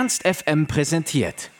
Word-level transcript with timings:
Ernst 0.00 0.26
FM 0.26 0.66
präsentiert. 0.66 1.50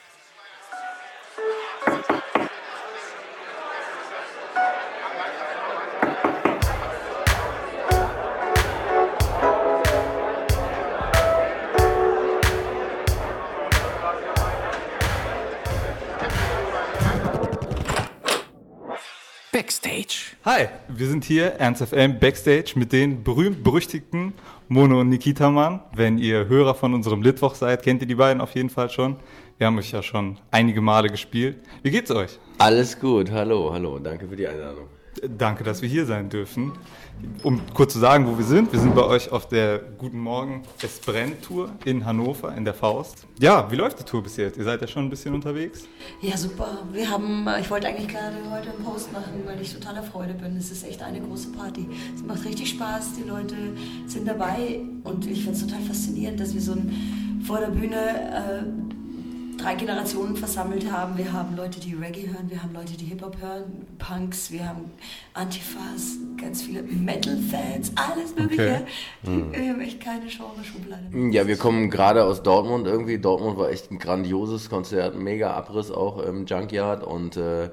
Backstage. 19.52 20.36
Hi, 20.46 20.68
wir 20.88 21.06
sind 21.08 21.24
hier, 21.24 21.56
Ernst 21.58 21.82
FM 21.82 22.18
Backstage, 22.18 22.72
mit 22.76 22.90
den 22.92 23.22
berühmt-berüchtigten 23.22 24.19
Mono 24.72 25.00
und 25.00 25.08
Nikita 25.08 25.50
Mann. 25.50 25.80
Wenn 25.96 26.16
ihr 26.16 26.46
Hörer 26.46 26.76
von 26.76 26.94
unserem 26.94 27.22
Litwoch 27.22 27.56
seid, 27.56 27.82
kennt 27.82 28.02
ihr 28.02 28.06
die 28.06 28.14
beiden 28.14 28.40
auf 28.40 28.54
jeden 28.54 28.70
Fall 28.70 28.88
schon. 28.88 29.16
Wir 29.58 29.66
haben 29.66 29.76
euch 29.76 29.90
ja 29.90 30.00
schon 30.00 30.38
einige 30.52 30.80
Male 30.80 31.08
gespielt. 31.08 31.58
Wie 31.82 31.90
geht's 31.90 32.12
euch? 32.12 32.38
Alles 32.58 32.96
gut, 33.00 33.32
hallo, 33.32 33.72
hallo, 33.72 33.98
danke 33.98 34.28
für 34.28 34.36
die 34.36 34.46
Einladung. 34.46 34.86
Danke, 35.36 35.64
dass 35.64 35.82
wir 35.82 35.88
hier 35.88 36.06
sein 36.06 36.28
dürfen. 36.28 36.72
Um 37.42 37.60
kurz 37.74 37.92
zu 37.92 37.98
sagen, 37.98 38.26
wo 38.26 38.38
wir 38.38 38.44
sind, 38.44 38.72
wir 38.72 38.78
sind 38.78 38.94
bei 38.94 39.04
euch 39.04 39.30
auf 39.30 39.48
der 39.48 39.80
Guten 39.98 40.18
Morgen 40.18 40.62
Es 40.82 41.00
brennt 41.00 41.42
Tour 41.42 41.70
in 41.84 42.06
Hannover, 42.06 42.54
in 42.56 42.64
der 42.64 42.74
Faust. 42.74 43.26
Ja, 43.38 43.70
wie 43.70 43.76
läuft 43.76 43.98
die 43.98 44.04
Tour 44.04 44.22
bis 44.22 44.36
jetzt? 44.36 44.56
Ihr 44.56 44.64
seid 44.64 44.80
ja 44.80 44.86
schon 44.86 45.04
ein 45.04 45.10
bisschen 45.10 45.34
unterwegs. 45.34 45.84
Ja, 46.22 46.36
super. 46.36 46.78
Wir 46.92 47.10
haben, 47.10 47.46
ich 47.60 47.70
wollte 47.70 47.88
eigentlich 47.88 48.08
gerade 48.08 48.36
heute 48.50 48.70
einen 48.70 48.84
Post 48.84 49.12
machen, 49.12 49.42
weil 49.44 49.60
ich 49.60 49.74
totaler 49.74 50.02
Freude 50.02 50.32
bin. 50.34 50.56
Es 50.56 50.70
ist 50.70 50.86
echt 50.86 51.02
eine 51.02 51.20
große 51.20 51.48
Party. 51.52 51.88
Es 52.14 52.22
macht 52.22 52.44
richtig 52.44 52.70
Spaß, 52.70 53.14
die 53.14 53.28
Leute 53.28 53.56
sind 54.06 54.26
dabei 54.26 54.80
und 55.04 55.26
ich 55.26 55.42
finde 55.42 55.58
es 55.58 55.66
total 55.66 55.82
faszinierend, 55.82 56.40
dass 56.40 56.54
wir 56.54 56.60
so 56.60 56.72
ein, 56.72 57.42
vor 57.44 57.58
der 57.58 57.68
Bühne 57.68 57.96
äh, 57.96 58.99
drei 59.60 59.74
Generationen 59.74 60.36
versammelt 60.36 60.90
haben. 60.90 61.18
Wir 61.18 61.32
haben 61.32 61.56
Leute, 61.56 61.80
die 61.80 61.94
Reggae 61.94 62.28
hören, 62.28 62.48
wir 62.48 62.62
haben 62.62 62.72
Leute, 62.72 62.94
die 62.94 63.04
Hip-Hop 63.06 63.40
hören, 63.40 63.86
Punks, 63.98 64.50
wir 64.50 64.66
haben 64.66 64.90
Antifas, 65.34 66.16
ganz 66.40 66.62
viele 66.62 66.82
Metal-Fans, 66.82 67.92
alles 67.94 68.34
Mögliche. 68.34 68.82
Okay. 69.22 69.30
Mhm. 69.30 69.52
Wir 69.52 69.68
haben 69.70 69.80
echt 69.80 70.00
keine 70.00 70.26
Genre-Schublade. 70.26 71.32
Ja, 71.32 71.46
wir 71.46 71.56
kommen 71.56 71.90
gerade 71.90 72.24
aus 72.24 72.42
Dortmund 72.42 72.86
irgendwie. 72.86 73.18
Dortmund 73.18 73.58
war 73.58 73.70
echt 73.70 73.90
ein 73.90 73.98
grandioses 73.98 74.70
Konzert, 74.70 75.16
mega 75.16 75.52
Abriss 75.52 75.90
auch 75.90 76.18
im 76.22 76.46
Junkyard 76.46 77.04
und 77.04 77.36
äh, 77.36 77.70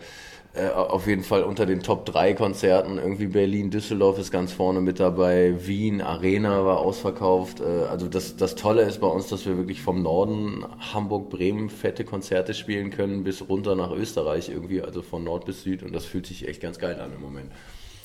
äh, 0.58 0.70
auf 0.70 1.08
jeden 1.08 1.24
Fall 1.24 1.44
unter 1.44 1.66
den 1.66 1.82
Top 1.82 2.06
3 2.06 2.34
Konzerten. 2.34 2.98
Irgendwie 2.98 3.28
Berlin, 3.28 3.70
Düsseldorf 3.70 4.18
ist 4.18 4.32
ganz 4.32 4.52
vorne 4.52 4.82
mit 4.82 5.00
dabei, 5.00 5.56
Wien, 5.66 6.02
Arena 6.02 6.66
war 6.66 6.80
ausverkauft. 6.80 7.60
Äh, 7.60 7.86
also 7.90 8.08
das, 8.08 8.36
das 8.38 8.56
Tolle 8.56 8.82
ist 8.82 9.00
bei 9.00 9.08
uns, 9.08 9.28
dass 9.28 9.46
wir 9.46 9.58
wirklich 9.58 9.82
vom 9.82 10.02
Norden, 10.02 10.66
Hamburg, 10.94 11.30
Bremen 11.30 11.70
fette 11.70 12.04
Konzerte 12.04 12.54
spielen 12.54 12.90
können, 12.90 13.24
bis 13.24 13.48
runter 13.48 13.76
nach 13.76 13.92
Österreich 13.92 14.50
irgendwie, 14.50 14.82
also 14.82 15.02
von 15.02 15.24
Nord 15.24 15.46
bis 15.46 15.64
Süd. 15.64 15.84
Und 15.84 15.94
das 15.94 16.06
fühlt 16.06 16.26
sich 16.26 16.48
echt 16.48 16.62
ganz 16.62 16.80
geil 16.80 17.00
an 17.00 17.12
im 17.14 17.22
Moment. 17.22 17.52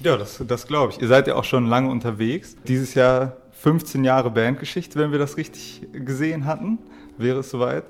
Ja, 0.00 0.16
das, 0.16 0.42
das 0.46 0.66
glaube 0.66 0.92
ich. 0.92 1.00
Ihr 1.00 1.08
seid 1.08 1.26
ja 1.28 1.36
auch 1.36 1.44
schon 1.44 1.66
lange 1.66 1.90
unterwegs. 1.90 2.56
Dieses 2.66 2.94
Jahr 2.94 3.36
15 3.52 4.04
Jahre 4.04 4.30
Bandgeschichte, 4.30 4.98
wenn 4.98 5.12
wir 5.12 5.18
das 5.18 5.36
richtig 5.36 5.82
gesehen 5.92 6.44
hatten, 6.44 6.78
wäre 7.16 7.40
es 7.40 7.50
soweit. 7.50 7.84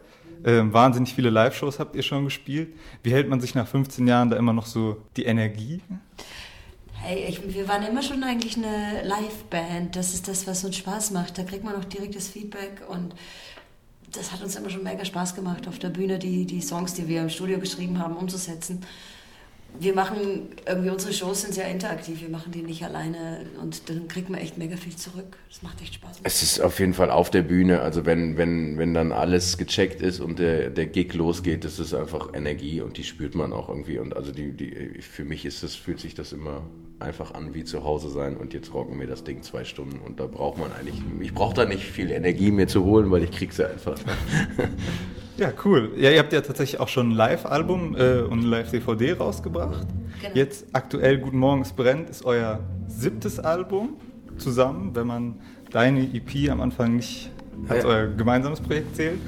Ähm, 0.45 0.73
wahnsinnig 0.73 1.15
viele 1.15 1.31
Live-Shows 1.31 1.79
habt 1.79 1.97
ihr 1.97 2.03
schon 2.03 2.25
gespielt. 2.25 2.75
Wie 3.03 3.13
hält 3.13 3.29
man 3.29 3.41
sich 3.41 3.55
nach 3.55 3.67
15 3.67 4.07
Jahren 4.07 4.31
da 4.31 4.37
immer 4.37 4.53
noch 4.53 4.67
so 4.67 5.03
die 5.17 5.25
Energie? 5.25 5.81
Hey, 6.95 7.27
ich, 7.29 7.55
wir 7.55 7.69
waren 7.69 7.83
immer 7.83 8.03
schon 8.03 8.23
eigentlich 8.23 8.57
eine 8.57 9.03
Live-Band. 9.05 9.97
Das 9.97 10.15
ist 10.15 10.29
das, 10.29 10.47
was 10.47 10.65
uns 10.65 10.77
Spaß 10.77 11.11
macht. 11.11 11.37
Da 11.39 11.43
kriegt 11.43 11.65
man 11.65 11.75
auch 11.75 11.85
direktes 11.85 12.29
Feedback 12.29 12.83
und 12.89 13.15
das 14.13 14.31
hat 14.33 14.43
uns 14.43 14.57
immer 14.57 14.71
schon 14.71 14.83
mega 14.83 15.05
Spaß 15.05 15.35
gemacht, 15.35 15.67
auf 15.67 15.79
der 15.79 15.89
Bühne 15.89 16.19
die, 16.19 16.45
die 16.45 16.61
Songs, 16.61 16.95
die 16.95 17.09
wir 17.09 17.23
im 17.23 17.31
Studio 17.31 17.59
geschrieben 17.59 17.99
haben, 17.99 18.17
umzusetzen 18.17 18.85
wir 19.81 19.95
machen 19.95 20.49
irgendwie 20.67 20.91
unsere 20.91 21.13
Shows 21.13 21.43
sind 21.43 21.55
sehr 21.55 21.69
interaktiv. 21.69 22.21
Wir 22.21 22.29
machen 22.29 22.53
die 22.53 22.63
nicht 22.63 22.85
alleine 22.85 23.47
und 23.61 23.89
dann 23.89 24.07
kriegt 24.09 24.31
man 24.31 24.41
echt 24.41 24.59
mega 24.59 24.77
viel 24.77 24.95
zurück. 24.95 25.37
Das 25.49 25.63
macht 25.63 25.81
echt 25.81 25.95
Spaß. 25.95 26.21
Es 26.23 26.43
ist 26.43 26.61
auf 26.61 26.79
jeden 26.79 26.95
Fall 26.95 27.11
auf 27.11 27.31
der 27.31 27.43
Bühne. 27.43 27.81
Also 27.81 28.07
wenn, 28.07 28.37
wenn, 28.37 28.79
wenn 28.79 28.95
dann 28.95 29.13
alles 29.13 29.59
gecheckt 29.59 30.01
ist 30.03 30.21
und 30.21 30.39
der, 30.39 30.71
der 30.71 30.87
Gig 30.87 31.15
losgeht, 31.15 31.65
das 31.65 31.79
ist 31.79 31.95
einfach 31.95 32.35
Energie 32.35 32.81
und 32.81 32.97
die 32.97 33.05
spürt 33.05 33.35
man 33.35 33.53
auch 33.53 33.69
irgendwie. 33.69 33.99
Und 33.99 34.17
also 34.17 34.33
die, 34.33 34.53
die, 34.53 35.01
für 35.01 35.25
mich 35.25 35.45
ist 35.45 35.63
das, 35.63 35.75
fühlt 35.75 36.01
sich 36.01 36.15
das 36.15 36.33
immer 36.33 36.63
einfach 36.99 37.35
an 37.35 37.55
wie 37.55 37.65
zu 37.65 37.83
Hause 37.83 38.11
sein 38.11 38.37
und 38.37 38.55
jetzt 38.55 38.73
rocken 38.73 39.01
wir 39.01 39.09
das 39.09 39.25
Ding 39.25 39.43
zwei 39.43 39.65
Stunden 39.65 39.99
und 39.99 40.21
da 40.21 40.27
braucht 40.27 40.59
man 40.59 40.73
eigentlich, 40.73 41.03
ich 41.21 41.35
brauche 41.35 41.55
da 41.55 41.65
nicht 41.65 41.83
viel 41.83 42.13
Energie 42.13 42.53
mir 42.53 42.69
zu 42.69 42.85
holen, 42.85 43.11
weil 43.11 43.25
ich 43.25 43.33
krieg 43.33 43.53
sie 43.53 43.69
einfach. 43.69 43.99
Ja, 45.37 45.53
cool. 45.65 45.93
Ja, 45.97 46.11
ihr 46.11 46.19
habt 46.19 46.33
ja 46.33 46.41
tatsächlich 46.41 46.81
auch 46.81 46.89
schon 46.89 47.11
ein 47.11 47.15
Live-Album 47.15 47.97
äh, 47.97 48.21
und 48.21 48.41
eine 48.41 48.49
Live-DVD 48.49 49.15
rausgebracht. 49.15 49.87
Genau. 50.21 50.35
Jetzt 50.35 50.67
aktuell 50.73 51.19
Guten 51.19 51.39
Morgen, 51.39 51.63
es 51.63 51.73
brennt 51.73 52.11
ist 52.11 52.25
euer 52.25 52.61
siebtes 52.87 53.39
Album 53.39 53.97
zusammen, 54.37 54.95
wenn 54.95 55.07
man 55.07 55.41
deine 55.71 56.03
EP 56.03 56.51
am 56.51 56.61
Anfang 56.61 56.97
nicht 56.97 57.31
als 57.69 57.85
ja. 57.85 57.91
euer 57.91 58.07
gemeinsames 58.09 58.61
Projekt 58.61 58.97
zählt. 58.97 59.19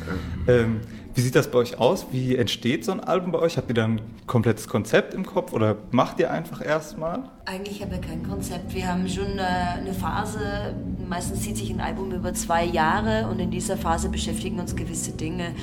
Ähm, 0.47 0.81
wie 1.15 1.21
sieht 1.21 1.37
das 1.37 1.49
bei 1.51 1.59
euch 1.59 1.79
aus? 1.79 2.07
Wie 2.11 2.35
entsteht 2.35 2.85
so 2.85 2.91
ein 2.91 3.01
Album 3.01 3.31
bei 3.31 3.39
euch? 3.39 3.57
Habt 3.57 3.69
ihr 3.69 3.75
da 3.75 3.85
ein 3.85 4.01
komplettes 4.27 4.67
Konzept 4.67 5.15
im 5.15 5.25
Kopf 5.25 5.53
oder 5.53 5.77
macht 5.93 6.19
ihr 6.19 6.33
einfach 6.33 6.65
erstmal? 6.65 7.23
Eigentlich 7.45 7.81
haben 7.83 7.93
wir 7.93 8.01
kein 8.01 8.23
Konzept. 8.25 8.75
Wir 8.75 8.89
haben 8.89 9.09
schon 9.09 9.39
eine 9.39 9.95
Phase, 9.95 10.75
meistens 11.09 11.43
zieht 11.43 11.57
sich 11.57 11.71
ein 11.71 11.81
Album 11.81 12.11
über 12.11 12.35
zwei 12.35 12.65
Jahre 12.65 13.29
und 13.29 13.39
in 13.39 13.53
dieser 13.53 13.77
Phase 13.77 14.09
beschäftigen 14.09 14.59
uns 14.59 14.75
gewisse 14.75 15.13
Dinge. 15.13 15.55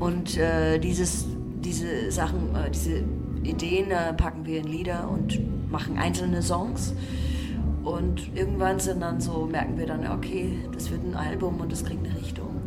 Und 0.00 0.36
äh, 0.38 0.80
dieses, 0.80 1.26
diese 1.60 2.10
Sachen, 2.10 2.56
äh, 2.56 2.70
diese 2.70 3.04
Ideen 3.44 3.92
äh, 3.92 4.12
packen 4.12 4.44
wir 4.44 4.58
in 4.58 4.66
Lieder 4.66 5.08
und 5.08 5.40
machen 5.70 5.98
einzelne 5.98 6.42
Songs. 6.42 6.94
Und 7.84 8.34
irgendwann 8.34 8.80
sind 8.80 9.00
dann 9.00 9.20
so, 9.20 9.46
merken 9.46 9.78
wir 9.78 9.86
dann, 9.86 10.04
okay, 10.10 10.58
das 10.72 10.90
wird 10.90 11.04
ein 11.04 11.14
Album 11.14 11.60
und 11.60 11.70
das 11.70 11.84
kriegt 11.84 12.04
eine 12.04 12.16
Richtung. 12.16 12.65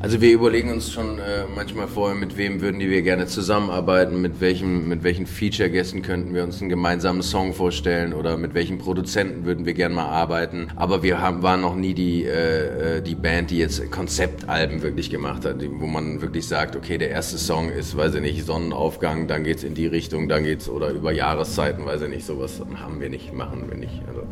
Also 0.00 0.20
wir 0.20 0.32
überlegen 0.32 0.72
uns 0.72 0.90
schon 0.90 1.18
äh, 1.18 1.44
manchmal 1.54 1.86
vorher, 1.86 2.16
mit 2.16 2.36
wem 2.36 2.60
würden 2.60 2.80
wir 2.80 3.02
gerne 3.02 3.26
zusammenarbeiten, 3.26 4.20
mit 4.20 4.40
welchen, 4.40 4.88
mit 4.88 5.02
welchen 5.04 5.26
Feature-Gästen 5.26 6.02
könnten 6.02 6.34
wir 6.34 6.42
uns 6.42 6.60
einen 6.60 6.70
gemeinsamen 6.70 7.22
Song 7.22 7.52
vorstellen 7.52 8.14
oder 8.14 8.36
mit 8.36 8.54
welchen 8.54 8.78
Produzenten 8.78 9.44
würden 9.44 9.66
wir 9.66 9.74
gerne 9.74 9.94
mal 9.94 10.06
arbeiten. 10.06 10.68
Aber 10.74 11.02
wir 11.02 11.20
haben, 11.20 11.42
waren 11.42 11.60
noch 11.60 11.76
nie 11.76 11.92
die, 11.94 12.24
äh, 12.24 12.96
äh, 12.98 13.02
die 13.02 13.14
Band, 13.14 13.50
die 13.50 13.58
jetzt 13.58 13.90
Konzeptalben 13.90 14.82
wirklich 14.82 15.10
gemacht 15.10 15.44
hat, 15.44 15.56
wo 15.78 15.86
man 15.86 16.22
wirklich 16.22 16.48
sagt, 16.48 16.74
okay, 16.74 16.96
der 16.96 17.10
erste 17.10 17.36
Song 17.36 17.70
ist, 17.70 17.96
weiß 17.96 18.14
ich 18.14 18.22
nicht, 18.22 18.46
Sonnenaufgang, 18.46 19.28
dann 19.28 19.44
geht's 19.44 19.62
in 19.62 19.74
die 19.74 19.86
Richtung, 19.86 20.28
dann 20.28 20.44
geht's 20.44 20.68
oder 20.68 20.90
über 20.90 21.12
Jahreszeiten, 21.12 21.84
weiß 21.84 22.02
ich 22.02 22.08
nicht, 22.08 22.24
sowas 22.24 22.60
haben 22.76 23.00
wir 23.00 23.10
nicht, 23.10 23.34
machen 23.34 23.66
wir 23.68 23.76
nicht. 23.76 24.00
Also. 24.08 24.22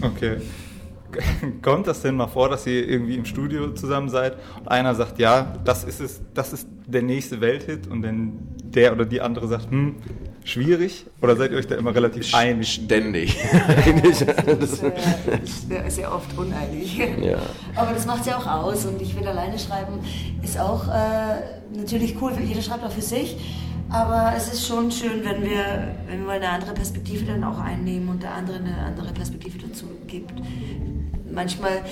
Okay. 0.00 0.38
kommt 1.62 1.86
das 1.86 2.02
denn 2.02 2.16
mal 2.16 2.26
vor, 2.26 2.48
dass 2.48 2.66
ihr 2.66 2.88
irgendwie 2.88 3.16
im 3.16 3.24
Studio 3.24 3.72
zusammen 3.72 4.08
seid 4.08 4.36
und 4.60 4.68
einer 4.68 4.94
sagt, 4.94 5.18
ja, 5.18 5.56
das 5.64 5.84
ist 5.84 6.00
es, 6.00 6.20
das 6.34 6.52
ist 6.52 6.68
der 6.86 7.02
nächste 7.02 7.40
Welthit 7.40 7.86
und 7.86 8.02
dann 8.02 8.32
der 8.62 8.92
oder 8.92 9.04
die 9.04 9.20
andere 9.20 9.48
sagt, 9.48 9.70
hm, 9.70 9.96
schwierig? 10.44 11.06
Oder 11.20 11.36
seid 11.36 11.52
ihr 11.52 11.58
euch 11.58 11.66
da 11.66 11.76
immer 11.76 11.94
relativ 11.94 12.34
einig? 12.34 12.72
Ständig. 12.72 13.38
das 14.46 14.72
ist, 14.72 14.82
äh, 14.82 15.88
sehr 15.88 16.14
oft 16.14 16.36
uneinig. 16.36 16.98
Ja. 16.98 17.38
Aber 17.74 17.92
das 17.92 18.06
macht 18.06 18.20
es 18.20 18.26
ja 18.26 18.38
auch 18.38 18.46
aus 18.46 18.86
und 18.86 19.00
ich 19.00 19.18
will 19.18 19.26
alleine 19.26 19.58
schreiben, 19.58 20.00
ist 20.42 20.58
auch 20.58 20.88
äh, 20.88 21.76
natürlich 21.76 22.16
cool, 22.20 22.32
jeder 22.44 22.62
schreibt 22.62 22.84
auch 22.84 22.92
für 22.92 23.02
sich. 23.02 23.36
Aber 23.90 24.34
es 24.36 24.52
ist 24.52 24.66
schon 24.66 24.90
schön, 24.90 25.24
wenn 25.24 25.42
wir, 25.42 25.94
wenn 26.06 26.26
wir 26.26 26.32
eine 26.32 26.48
andere 26.50 26.74
Perspektive 26.74 27.24
dann 27.24 27.42
auch 27.42 27.58
einnehmen 27.58 28.10
und 28.10 28.22
der 28.22 28.34
andere 28.34 28.58
eine 28.58 28.76
andere 28.76 29.14
Perspektive 29.14 29.56
dazu 29.58 29.86
gibt 30.06 30.34
manchmal 31.38 31.84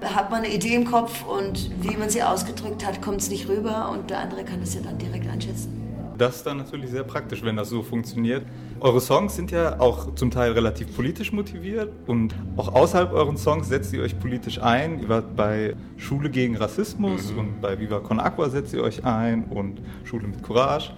hat 0.00 0.30
man 0.30 0.44
eine 0.44 0.54
Idee 0.54 0.74
im 0.74 0.84
Kopf 0.84 1.24
und 1.26 1.70
wie 1.82 1.96
man 1.96 2.08
sie 2.08 2.22
ausgedrückt 2.22 2.86
hat, 2.86 3.02
kommt 3.02 3.20
es 3.20 3.30
nicht 3.30 3.48
rüber 3.48 3.90
und 3.90 4.10
der 4.10 4.20
andere 4.20 4.44
kann 4.44 4.62
es 4.62 4.74
ja 4.74 4.80
dann 4.80 4.96
direkt 4.98 5.28
einschätzen. 5.28 5.80
Das 6.18 6.36
ist 6.36 6.46
dann 6.46 6.58
natürlich 6.58 6.90
sehr 6.90 7.02
praktisch, 7.02 7.42
wenn 7.42 7.56
das 7.56 7.68
so 7.68 7.82
funktioniert. 7.82 8.44
Eure 8.78 9.00
Songs 9.00 9.34
sind 9.34 9.50
ja 9.50 9.80
auch 9.80 10.14
zum 10.14 10.30
Teil 10.30 10.52
relativ 10.52 10.94
politisch 10.94 11.32
motiviert 11.32 11.90
und 12.06 12.34
auch 12.56 12.72
außerhalb 12.74 13.12
euren 13.12 13.36
Songs 13.36 13.68
setzt 13.68 13.92
ihr 13.92 14.02
euch 14.02 14.18
politisch 14.20 14.60
ein. 14.60 15.00
Ihr 15.00 15.08
wart 15.08 15.34
bei 15.34 15.74
Schule 15.96 16.30
gegen 16.30 16.56
Rassismus 16.56 17.32
mhm. 17.32 17.38
und 17.38 17.60
bei 17.60 17.80
Viva 17.80 17.98
Con 17.98 18.20
Aqua 18.20 18.50
setzt 18.50 18.72
ihr 18.72 18.82
euch 18.84 19.04
ein 19.04 19.44
und 19.44 19.80
Schule 20.04 20.28
mit 20.28 20.42
Courage. 20.44 20.92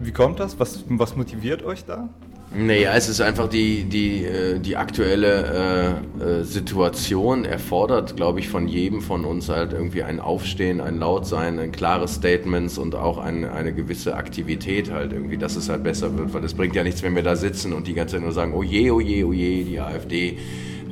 Wie 0.00 0.12
kommt 0.12 0.38
das? 0.38 0.60
Was, 0.60 0.84
was 0.88 1.16
motiviert 1.16 1.64
euch 1.64 1.84
da? 1.84 2.08
Naja, 2.54 2.92
es 2.94 3.08
ist 3.08 3.22
einfach 3.22 3.48
die, 3.48 3.84
die, 3.84 4.24
äh, 4.24 4.58
die 4.58 4.76
aktuelle 4.76 6.02
äh, 6.20 6.40
äh, 6.40 6.44
Situation 6.44 7.46
erfordert, 7.46 8.14
glaube 8.14 8.40
ich, 8.40 8.48
von 8.48 8.68
jedem 8.68 9.00
von 9.00 9.24
uns 9.24 9.48
halt 9.48 9.72
irgendwie 9.72 10.02
ein 10.02 10.20
Aufstehen, 10.20 10.82
ein 10.82 10.98
Lautsein, 10.98 11.58
ein 11.58 11.72
klares 11.72 12.16
Statements 12.16 12.76
und 12.76 12.94
auch 12.94 13.16
ein, 13.16 13.46
eine 13.46 13.72
gewisse 13.72 14.16
Aktivität 14.16 14.90
halt 14.90 15.14
irgendwie, 15.14 15.38
dass 15.38 15.56
es 15.56 15.70
halt 15.70 15.82
besser 15.82 16.16
wird. 16.18 16.34
Weil 16.34 16.44
es 16.44 16.52
bringt 16.52 16.74
ja 16.74 16.84
nichts, 16.84 17.02
wenn 17.02 17.14
wir 17.16 17.22
da 17.22 17.36
sitzen 17.36 17.72
und 17.72 17.86
die 17.86 17.94
ganze 17.94 18.16
Zeit 18.16 18.22
nur 18.22 18.32
sagen, 18.32 18.52
oh 18.54 18.62
je, 18.62 18.90
oh 18.90 19.00
je, 19.00 19.24
oh 19.24 19.32
je, 19.32 19.64
die 19.64 19.80
AfD. 19.80 20.36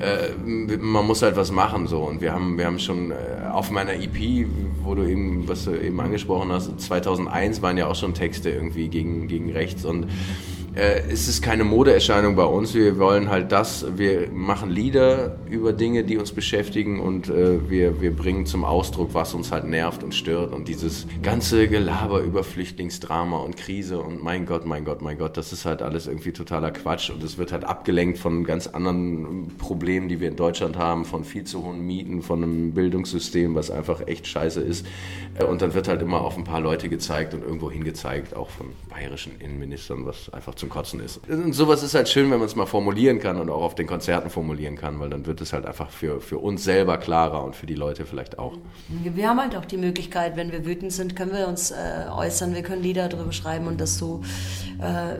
Äh, 0.00 0.30
man 0.78 1.06
muss 1.06 1.20
halt 1.20 1.36
was 1.36 1.52
machen 1.52 1.86
so. 1.86 1.98
Und 2.00 2.22
wir 2.22 2.32
haben 2.32 2.56
wir 2.56 2.64
haben 2.64 2.78
schon 2.78 3.10
äh, 3.10 3.14
auf 3.52 3.70
meiner 3.70 3.92
EP, 3.92 4.46
wo 4.82 4.94
du 4.94 5.02
eben 5.02 5.46
was 5.46 5.66
du 5.66 5.72
eben 5.72 6.00
angesprochen 6.00 6.50
hast, 6.50 6.80
2001 6.80 7.60
waren 7.60 7.76
ja 7.76 7.86
auch 7.86 7.96
schon 7.96 8.14
Texte 8.14 8.48
irgendwie 8.48 8.88
gegen 8.88 9.28
gegen 9.28 9.52
rechts. 9.52 9.84
Und 9.84 10.06
äh, 10.74 11.02
es 11.10 11.26
ist 11.26 11.42
keine 11.42 11.64
Modeerscheinung 11.64 12.36
bei 12.36 12.44
uns. 12.44 12.74
Wir 12.74 12.98
wollen 12.98 13.28
halt 13.28 13.50
das, 13.50 13.86
wir 13.96 14.30
machen 14.30 14.70
Lieder 14.70 15.36
über 15.50 15.72
Dinge, 15.72 16.04
die 16.04 16.16
uns 16.16 16.32
beschäftigen 16.32 17.00
und 17.00 17.28
äh, 17.28 17.68
wir, 17.68 18.00
wir 18.00 18.14
bringen 18.14 18.46
zum 18.46 18.64
Ausdruck, 18.64 19.10
was 19.12 19.34
uns 19.34 19.50
halt 19.50 19.64
nervt 19.64 20.04
und 20.04 20.14
stört. 20.14 20.52
Und 20.52 20.68
dieses 20.68 21.06
ganze 21.22 21.66
Gelaber 21.66 22.20
über 22.20 22.44
Flüchtlingsdrama 22.44 23.38
und 23.38 23.56
Krise 23.56 24.00
und 24.00 24.22
mein 24.22 24.46
Gott, 24.46 24.64
mein 24.64 24.84
Gott, 24.84 25.02
mein 25.02 25.18
Gott, 25.18 25.36
das 25.36 25.52
ist 25.52 25.64
halt 25.64 25.82
alles 25.82 26.06
irgendwie 26.06 26.32
totaler 26.32 26.70
Quatsch 26.70 27.10
und 27.10 27.22
es 27.24 27.36
wird 27.36 27.50
halt 27.50 27.64
abgelenkt 27.64 28.18
von 28.18 28.44
ganz 28.44 28.68
anderen 28.68 29.48
Problemen, 29.58 30.08
die 30.08 30.20
wir 30.20 30.28
in 30.28 30.36
Deutschland 30.36 30.76
haben, 30.76 31.04
von 31.04 31.24
viel 31.24 31.44
zu 31.44 31.64
hohen 31.64 31.84
Mieten, 31.84 32.22
von 32.22 32.44
einem 32.44 32.72
Bildungssystem, 32.74 33.56
was 33.56 33.72
einfach 33.72 34.06
echt 34.06 34.28
scheiße 34.28 34.60
ist. 34.60 34.86
Äh, 35.34 35.44
und 35.44 35.62
dann 35.62 35.74
wird 35.74 35.88
halt 35.88 36.00
immer 36.02 36.20
auf 36.20 36.36
ein 36.36 36.44
paar 36.44 36.60
Leute 36.60 36.88
gezeigt 36.88 37.34
und 37.34 37.42
irgendwo 37.42 37.70
hingezeigt, 37.70 38.36
auch 38.36 38.50
von 38.50 38.68
bayerischen 38.88 39.40
Innenministern, 39.40 40.06
was 40.06 40.32
einfach 40.32 40.54
zum 40.60 40.68
Kotzen 40.68 41.00
ist. 41.00 41.20
Und 41.28 41.52
sowas 41.52 41.82
ist 41.82 41.94
halt 41.94 42.08
schön, 42.08 42.30
wenn 42.30 42.38
man 42.38 42.46
es 42.46 42.54
mal 42.54 42.66
formulieren 42.66 43.18
kann 43.18 43.36
und 43.40 43.50
auch 43.50 43.62
auf 43.62 43.74
den 43.74 43.86
Konzerten 43.86 44.30
formulieren 44.30 44.76
kann, 44.76 45.00
weil 45.00 45.10
dann 45.10 45.26
wird 45.26 45.40
es 45.40 45.52
halt 45.52 45.66
einfach 45.66 45.90
für, 45.90 46.20
für 46.20 46.38
uns 46.38 46.62
selber 46.62 46.98
klarer 46.98 47.42
und 47.42 47.56
für 47.56 47.66
die 47.66 47.74
Leute 47.74 48.06
vielleicht 48.06 48.38
auch. 48.38 48.52
Wir 48.88 49.28
haben 49.28 49.40
halt 49.40 49.56
auch 49.56 49.64
die 49.64 49.78
Möglichkeit, 49.78 50.36
wenn 50.36 50.52
wir 50.52 50.64
wütend 50.64 50.92
sind, 50.92 51.16
können 51.16 51.32
wir 51.32 51.48
uns 51.48 51.72
äh, 51.72 52.06
äußern, 52.14 52.54
wir 52.54 52.62
können 52.62 52.82
Lieder 52.82 53.08
darüber 53.08 53.32
schreiben 53.32 53.66
und 53.66 53.80
das 53.80 53.98
so 53.98 54.20
äh, 54.80 55.16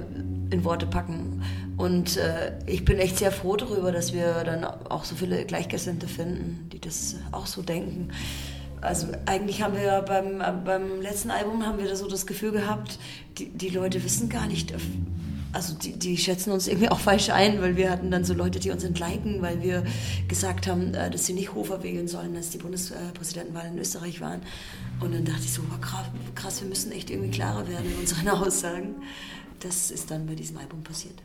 in 0.55 0.65
Worte 0.65 0.87
packen. 0.87 1.43
Und 1.77 2.19
äh, 2.19 2.53
ich 2.67 2.85
bin 2.85 2.99
echt 2.99 3.19
sehr 3.19 3.33
froh 3.33 3.57
darüber, 3.57 3.91
dass 3.91 4.13
wir 4.13 4.45
dann 4.45 4.65
auch 4.65 5.05
so 5.05 5.15
viele 5.15 5.45
Gleichgesinnte 5.47 6.07
finden, 6.07 6.69
die 6.73 6.81
das 6.81 7.17
auch 7.33 7.47
so 7.47 7.63
denken. 7.63 8.11
Also 8.83 9.09
eigentlich 9.27 9.63
haben 9.63 9.75
wir 9.75 9.83
ja 9.83 10.01
beim, 10.01 10.43
beim 10.65 11.01
letzten 11.03 11.31
Album 11.31 11.67
haben 11.67 11.79
wir 11.79 11.89
da 11.89 11.97
so 11.97 12.09
das 12.09 12.27
Gefühl 12.27 12.53
gehabt, 12.53 12.99
die, 13.39 13.51
die 13.51 13.69
Leute 13.69 14.03
wissen 14.03 14.29
gar 14.29 14.47
nicht, 14.47 14.73
also 15.53 15.75
die, 15.75 15.99
die 15.99 16.17
schätzen 16.17 16.53
uns 16.53 16.69
irgendwie 16.69 16.89
auch 16.89 17.01
falsch 17.01 17.31
ein, 17.31 17.61
weil 17.61 17.77
wir 17.77 17.91
hatten 17.91 18.11
dann 18.11 18.25
so 18.25 18.35
Leute, 18.35 18.61
die 18.61 18.71
uns 18.71 18.85
entliken, 18.85 19.43
weil 19.43 19.63
wir 19.63 19.85
gesagt 20.29 20.67
haben, 20.67 20.95
äh, 20.95 21.11
dass 21.11 21.27
sie 21.27 21.33
nicht 21.33 21.55
Hofer 21.55 21.83
wählen 21.83 22.09
sollen, 22.09 22.37
als 22.37 22.51
die 22.51 22.59
Bundespräsidentenwahl 22.59 23.67
in 23.67 23.79
Österreich 23.79 24.21
waren. 24.21 24.43
Und 25.01 25.15
dann 25.15 25.25
dachte 25.25 25.43
ich 25.43 25.53
so, 25.53 25.63
krass, 25.81 26.07
krass, 26.35 26.61
wir 26.61 26.69
müssen 26.69 26.93
echt 26.93 27.11
irgendwie 27.11 27.31
klarer 27.31 27.67
werden 27.69 27.91
in 27.91 27.99
unseren 27.99 28.29
Aussagen. 28.29 28.97
Das 29.61 29.91
ist 29.91 30.11
dann 30.11 30.27
bei 30.27 30.35
diesem 30.35 30.59
Album 30.59 30.83
passiert. 30.83 31.21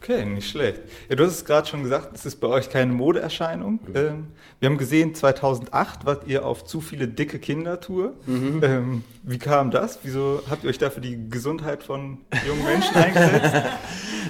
Okay, 0.00 0.24
nicht 0.24 0.48
schlecht. 0.48 0.80
Ja, 1.08 1.16
du 1.16 1.24
hast 1.24 1.32
es 1.32 1.44
gerade 1.44 1.66
schon 1.66 1.82
gesagt, 1.82 2.14
es 2.14 2.24
ist 2.24 2.36
bei 2.36 2.46
euch 2.46 2.70
keine 2.70 2.92
Modeerscheinung. 2.92 3.80
Mhm. 3.86 3.96
Ähm, 3.96 4.26
wir 4.60 4.68
haben 4.68 4.78
gesehen, 4.78 5.14
2008 5.14 6.06
wart 6.06 6.26
ihr 6.26 6.46
auf 6.46 6.64
zu 6.64 6.80
viele 6.80 7.08
dicke 7.08 7.38
Kindertour. 7.38 8.14
Mhm. 8.26 8.60
Ähm, 8.62 9.04
wie 9.24 9.38
kam 9.38 9.70
das? 9.70 9.98
Wieso 10.04 10.42
habt 10.48 10.64
ihr 10.64 10.70
euch 10.70 10.78
da 10.78 10.90
für 10.90 11.00
die 11.00 11.28
Gesundheit 11.28 11.82
von 11.82 12.18
jungen 12.46 12.64
Menschen 12.64 12.94
eingesetzt? 12.94 13.54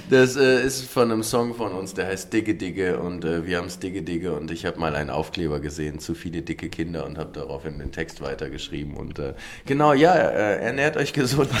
Das 0.09 0.35
äh, 0.35 0.65
ist 0.65 0.85
von 0.89 1.11
einem 1.11 1.21
Song 1.21 1.53
von 1.53 1.71
uns, 1.71 1.93
der 1.93 2.07
heißt 2.07 2.33
Dicke 2.33 2.55
Dicke 2.55 2.99
und 2.99 3.23
äh, 3.25 3.45
wir 3.45 3.59
haben 3.59 3.67
es 3.67 3.77
Dicke 3.77 4.01
Dicke 4.01 4.33
und 4.33 4.49
ich 4.49 4.65
habe 4.65 4.79
mal 4.79 4.95
einen 4.95 5.11
Aufkleber 5.11 5.59
gesehen, 5.59 5.99
zu 5.99 6.15
viele 6.15 6.41
dicke 6.41 6.69
Kinder 6.69 7.05
und 7.05 7.19
habe 7.19 7.29
daraufhin 7.31 7.77
den 7.77 7.91
Text 7.91 8.19
weitergeschrieben 8.19 8.95
und 8.95 9.19
äh, 9.19 9.35
genau, 9.67 9.93
ja, 9.93 10.15
äh, 10.15 10.63
ernährt 10.63 10.97
euch 10.97 11.13
gesund. 11.13 11.51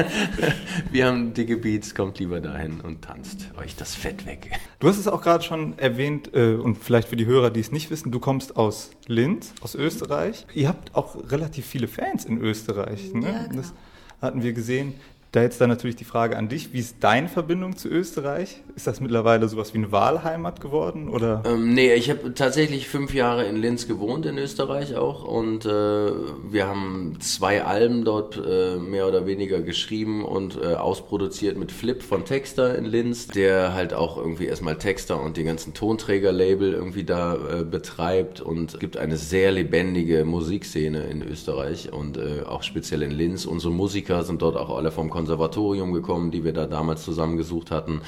wir 0.90 1.06
haben 1.06 1.34
dicke 1.34 1.56
Beats, 1.56 1.94
kommt 1.94 2.18
lieber 2.18 2.40
dahin 2.40 2.80
und 2.80 3.02
tanzt 3.02 3.48
euch 3.56 3.76
das 3.76 3.94
Fett 3.94 4.26
weg. 4.26 4.50
Du 4.80 4.88
hast 4.88 4.98
es 4.98 5.06
auch 5.06 5.22
gerade 5.22 5.44
schon 5.44 5.78
erwähnt 5.78 6.34
äh, 6.34 6.54
und 6.54 6.82
vielleicht 6.82 7.06
für 7.06 7.16
die 7.16 7.26
Hörer, 7.26 7.50
die 7.50 7.60
es 7.60 7.70
nicht 7.70 7.92
wissen, 7.92 8.10
du 8.10 8.18
kommst 8.18 8.56
aus 8.56 8.90
Linz, 9.06 9.54
aus 9.60 9.76
Österreich. 9.76 10.46
Ihr 10.52 10.66
habt 10.66 10.96
auch 10.96 11.30
relativ 11.30 11.66
viele 11.66 11.86
Fans 11.86 12.24
in 12.24 12.40
Österreich. 12.40 13.14
Ne? 13.14 13.26
Ja, 13.26 13.42
genau. 13.44 13.62
Das 13.62 13.72
hatten 14.20 14.42
wir 14.42 14.52
gesehen. 14.52 14.94
Da 15.30 15.42
jetzt 15.42 15.60
dann 15.60 15.68
natürlich 15.68 15.96
die 15.96 16.04
Frage 16.04 16.38
an 16.38 16.48
dich, 16.48 16.72
wie 16.72 16.78
ist 16.78 16.96
deine 17.00 17.28
Verbindung 17.28 17.76
zu 17.76 17.88
Österreich? 17.88 18.62
Ist 18.76 18.86
das 18.86 19.00
mittlerweile 19.00 19.46
sowas 19.48 19.74
wie 19.74 19.78
eine 19.78 19.92
Wahlheimat 19.92 20.62
geworden? 20.62 21.10
Oder? 21.10 21.42
Ähm, 21.44 21.74
nee, 21.74 21.92
ich 21.92 22.08
habe 22.08 22.32
tatsächlich 22.32 22.88
fünf 22.88 23.12
Jahre 23.12 23.44
in 23.44 23.56
Linz 23.56 23.86
gewohnt, 23.86 24.24
in 24.24 24.38
Österreich 24.38 24.96
auch. 24.96 25.24
Und 25.24 25.66
äh, 25.66 25.68
wir 25.68 26.66
haben 26.66 27.18
zwei 27.20 27.62
Alben 27.62 28.06
dort 28.06 28.40
äh, 28.42 28.76
mehr 28.76 29.06
oder 29.06 29.26
weniger 29.26 29.60
geschrieben 29.60 30.24
und 30.24 30.56
äh, 30.56 30.74
ausproduziert 30.74 31.58
mit 31.58 31.72
Flip 31.72 32.02
von 32.02 32.24
Texter 32.24 32.78
in 32.78 32.86
Linz, 32.86 33.26
der 33.26 33.74
halt 33.74 33.92
auch 33.92 34.16
irgendwie 34.16 34.46
erstmal 34.46 34.78
Texter 34.78 35.20
und 35.20 35.36
die 35.36 35.44
ganzen 35.44 35.74
Tonträger-Label 35.74 36.72
irgendwie 36.72 37.04
da 37.04 37.34
äh, 37.34 37.64
betreibt 37.64 38.40
und 38.40 38.80
gibt 38.80 38.96
eine 38.96 39.18
sehr 39.18 39.52
lebendige 39.52 40.24
Musikszene 40.24 41.02
in 41.02 41.22
Österreich 41.22 41.92
und 41.92 42.16
äh, 42.16 42.44
auch 42.46 42.62
speziell 42.62 43.02
in 43.02 43.10
Linz. 43.10 43.44
Unsere 43.44 43.74
Musiker 43.74 44.24
sind 44.24 44.40
dort 44.40 44.56
auch 44.56 44.74
alle 44.74 44.90
vom 44.90 45.10
Konservatorium 45.18 45.92
gekommen, 45.92 46.30
die 46.30 46.44
wir 46.44 46.52
da 46.52 46.68
damals 46.68 47.02
zusammengesucht 47.02 47.72
hatten. 47.72 48.02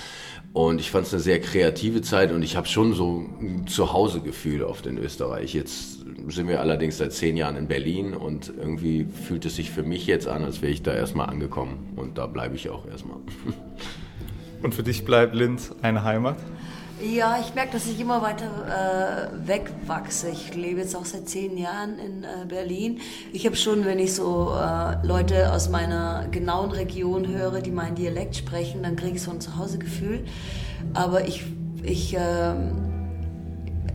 Und 0.53 0.81
ich 0.81 0.93
fand 0.93 1.07
es 1.09 1.13
eine 1.13 1.21
sehr 1.21 1.41
kreative 1.41 2.03
Zeit 2.03 2.31
und 2.31 2.43
ich 2.45 2.55
habe 2.55 2.69
schon 2.69 2.95
so 2.95 3.25
ein 3.41 3.67
Zuhausegefühl 3.67 4.63
auf 4.63 4.81
den 4.81 4.97
Österreich. 4.97 5.53
Jetzt 5.53 6.05
sind 6.29 6.47
wir 6.47 6.61
allerdings 6.61 6.99
seit 6.99 7.13
zehn 7.13 7.37
Jahren 7.37 7.57
in 7.57 7.67
Berlin 7.67 8.15
und 8.15 8.53
irgendwie 8.57 9.07
fühlt 9.27 9.45
es 9.45 9.57
sich 9.57 9.71
für 9.71 9.83
mich 9.83 10.07
jetzt 10.07 10.29
an, 10.29 10.45
als 10.45 10.63
wäre 10.63 10.71
ich 10.71 10.83
da 10.83 10.95
erstmal 10.95 11.29
angekommen. 11.29 11.95
Und 11.97 12.17
da 12.17 12.29
bleibe 12.29 12.55
ich 12.55 12.71
auch 12.71 12.87
erstmal. 12.87 13.19
Und 14.63 14.75
für 14.75 14.83
dich 14.83 15.07
bleibt 15.07 15.35
Linz 15.35 15.75
eine 15.81 16.05
Heimat? 16.05 16.37
Ja, 17.03 17.39
ich 17.41 17.55
merke, 17.55 17.73
dass 17.73 17.87
ich 17.87 17.99
immer 17.99 18.21
weiter 18.21 19.31
äh, 19.35 19.49
wegwachse. 19.49 20.29
Ich 20.29 20.55
lebe 20.55 20.81
jetzt 20.81 20.95
auch 20.95 21.07
seit 21.07 21.29
zehn 21.29 21.57
Jahren 21.57 21.99
in 21.99 22.25
äh, 22.25 22.45
Berlin. 22.47 23.01
Ich 23.33 23.47
habe 23.47 23.57
schon, 23.57 23.87
wenn 23.87 23.99
ich 23.99 24.15
so 24.15 24.55
äh, 24.55 25.07
Leute 25.07 25.51
aus 25.53 25.71
meiner 25.71 26.27
genauen 26.31 26.73
Region 26.73 27.27
höre, 27.27 27.63
die 27.63 27.71
meinen 27.71 27.95
Dialekt 27.95 28.37
sprechen, 28.37 28.83
dann 28.83 28.97
kriege 28.97 29.17
ich 29.17 29.23
so 29.23 29.31
ein 29.31 29.41
Zuhausegefühl. 29.41 30.27
Aber 30.93 31.27
ich, 31.27 31.45
ich 31.83 32.15
ähm, 32.19 32.91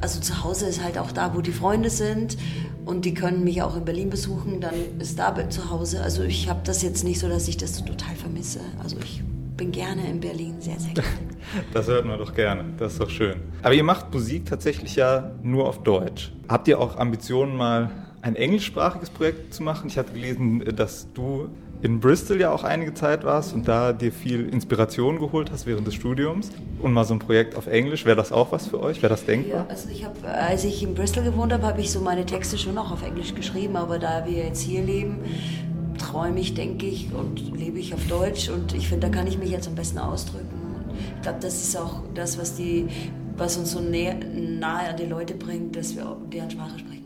also 0.02 0.20
zu 0.20 0.44
Hause 0.44 0.66
ist 0.66 0.84
halt 0.84 0.98
auch 0.98 1.12
da, 1.12 1.36
wo 1.36 1.42
die 1.42 1.52
Freunde 1.52 1.92
sind 1.92 2.38
und 2.86 3.06
die 3.06 3.14
können 3.14 3.44
mich 3.44 3.62
auch 3.62 3.76
in 3.76 3.86
Berlin 3.86 4.10
besuchen, 4.10 4.62
dann 4.62 4.74
ist 5.00 5.20
da 5.20 5.50
zu 5.50 5.70
Hause. 5.70 6.02
Also 6.02 6.24
ich 6.24 6.50
habe 6.50 6.62
das 6.64 6.82
jetzt 6.82 7.04
nicht 7.04 7.20
so, 7.20 7.30
dass 7.30 7.48
ich 7.48 7.58
das 7.58 7.84
total 7.84 8.16
vermisse. 8.16 8.62
Also 8.82 8.98
ich 9.04 9.22
bin 9.58 9.72
gerne 9.72 10.10
in 10.10 10.20
Berlin, 10.20 10.56
sehr, 10.60 10.80
sehr 10.80 10.94
gerne. 10.94 11.10
Das 11.74 11.88
hört 11.88 12.06
man 12.06 12.18
doch 12.18 12.34
gerne, 12.34 12.66
das 12.78 12.94
ist 12.94 13.02
doch 13.02 13.10
schön. 13.10 13.36
Aber 13.62 13.74
ihr 13.74 13.84
macht 13.84 14.14
Musik 14.14 14.46
tatsächlich 14.46 14.96
ja 14.96 15.32
nur 15.44 15.68
auf 15.68 15.84
Deutsch. 15.84 16.32
Habt 16.50 16.68
ihr 16.68 16.80
auch 16.80 16.98
Ambitionen, 16.98 17.56
mal 17.56 17.92
ein 18.22 18.36
englischsprachiges 18.36 19.10
Projekt 19.10 19.54
zu 19.54 19.64
machen? 19.64 19.88
Ich 19.88 19.98
hatte 19.98 20.12
gelesen, 20.12 20.64
dass 20.76 21.08
du 21.14 21.50
in 21.82 22.00
Bristol 22.00 22.40
ja 22.40 22.52
auch 22.52 22.64
einige 22.64 22.94
Zeit 22.94 23.24
warst 23.24 23.54
und 23.54 23.68
da 23.68 23.94
dir 23.94 24.12
viel 24.12 24.50
Inspiration 24.50 25.20
geholt 25.20 25.52
hast 25.52 25.68
während 25.68 25.86
des 25.86 25.94
Studiums. 25.94 26.50
Und 26.82 26.94
mal 26.94 27.04
so 27.04 27.14
ein 27.14 27.20
Projekt 27.20 27.56
auf 27.56 27.68
Englisch, 27.68 28.06
wäre 28.06 28.16
das 28.16 28.32
auch 28.32 28.52
was 28.52 28.68
für 28.68 28.82
euch? 28.82 29.02
Wäre 29.02 29.12
das 29.12 29.26
denkbar? 29.26 29.62
Ja, 29.62 29.66
also 29.70 29.90
ich 29.90 30.04
habe, 30.04 30.28
als 30.28 30.64
ich 30.64 30.82
in 30.82 30.96
Bristol 30.96 31.24
gewohnt 31.24 31.54
habe, 31.54 31.64
habe 31.64 31.82
ich 31.82 31.92
so 31.92 32.02
meine 32.02 32.26
Texte 32.26 32.58
schon 32.58 32.78
auch 32.78 32.92
auf 32.92 33.04
Englisch 33.04 33.36
geschrieben, 33.36 33.76
aber 33.76 34.00
da 34.00 34.26
wir 34.26 34.46
jetzt 34.46 34.62
hier 34.62 34.82
leben, 34.82 35.20
träume 35.98 36.40
ich, 36.40 36.54
denke 36.54 36.86
ich 36.86 37.14
und 37.14 37.58
lebe 37.58 37.80
ich 37.80 37.94
auf 37.94 38.06
Deutsch 38.08 38.50
und 38.50 38.74
ich 38.74 38.88
finde, 38.88 39.08
da 39.08 39.14
kann 39.14 39.28
ich 39.28 39.38
mich 39.38 39.50
jetzt 39.50 39.68
am 39.68 39.76
besten 39.76 39.98
ausdrücken. 39.98 40.48
Ich 41.16 41.22
glaube, 41.22 41.40
das 41.42 41.56
ist 41.64 41.78
auch 41.78 42.02
das, 42.14 42.38
was, 42.38 42.56
die, 42.56 42.88
was 43.38 43.58
uns 43.58 43.72
so 43.72 43.80
nahe, 43.80 44.16
nahe 44.16 44.90
an 44.90 44.98
die 44.98 45.06
Leute 45.06 45.34
bringt, 45.34 45.76
dass 45.76 45.96
wir 45.96 46.18
deren 46.32 46.50
Sprache 46.50 46.80
sprechen. 46.80 47.05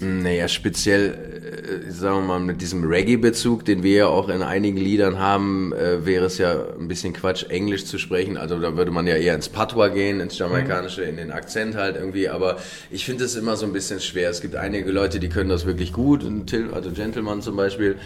Naja, 0.00 0.48
speziell, 0.48 1.86
äh, 1.88 1.90
sagen 1.90 2.16
wir 2.16 2.22
mal, 2.22 2.40
mit 2.40 2.60
diesem 2.60 2.84
Reggae-Bezug, 2.84 3.64
den 3.64 3.82
wir 3.82 3.96
ja 3.96 4.06
auch 4.06 4.28
in 4.28 4.42
einigen 4.42 4.76
Liedern 4.76 5.18
haben, 5.18 5.72
äh, 5.72 6.04
wäre 6.04 6.24
es 6.24 6.38
ja 6.38 6.66
ein 6.78 6.88
bisschen 6.88 7.12
Quatsch, 7.12 7.44
Englisch 7.48 7.84
zu 7.84 7.98
sprechen. 7.98 8.36
Also 8.36 8.58
da 8.58 8.76
würde 8.76 8.90
man 8.90 9.06
ja 9.06 9.16
eher 9.16 9.34
ins 9.34 9.48
Patois 9.48 9.90
gehen, 9.90 10.20
ins 10.20 10.38
Jamaikanische, 10.38 11.02
in 11.02 11.16
den 11.16 11.30
Akzent 11.30 11.76
halt 11.76 11.96
irgendwie. 11.96 12.28
Aber 12.28 12.56
ich 12.90 13.04
finde 13.04 13.24
es 13.24 13.36
immer 13.36 13.56
so 13.56 13.66
ein 13.66 13.72
bisschen 13.72 14.00
schwer. 14.00 14.30
Es 14.30 14.40
gibt 14.40 14.56
einige 14.56 14.90
Leute, 14.90 15.20
die 15.20 15.28
können 15.28 15.50
das 15.50 15.66
wirklich 15.66 15.92
gut, 15.92 16.24
also 16.72 16.90
Gentleman 16.90 17.42
zum 17.42 17.56
Beispiel. 17.56 17.96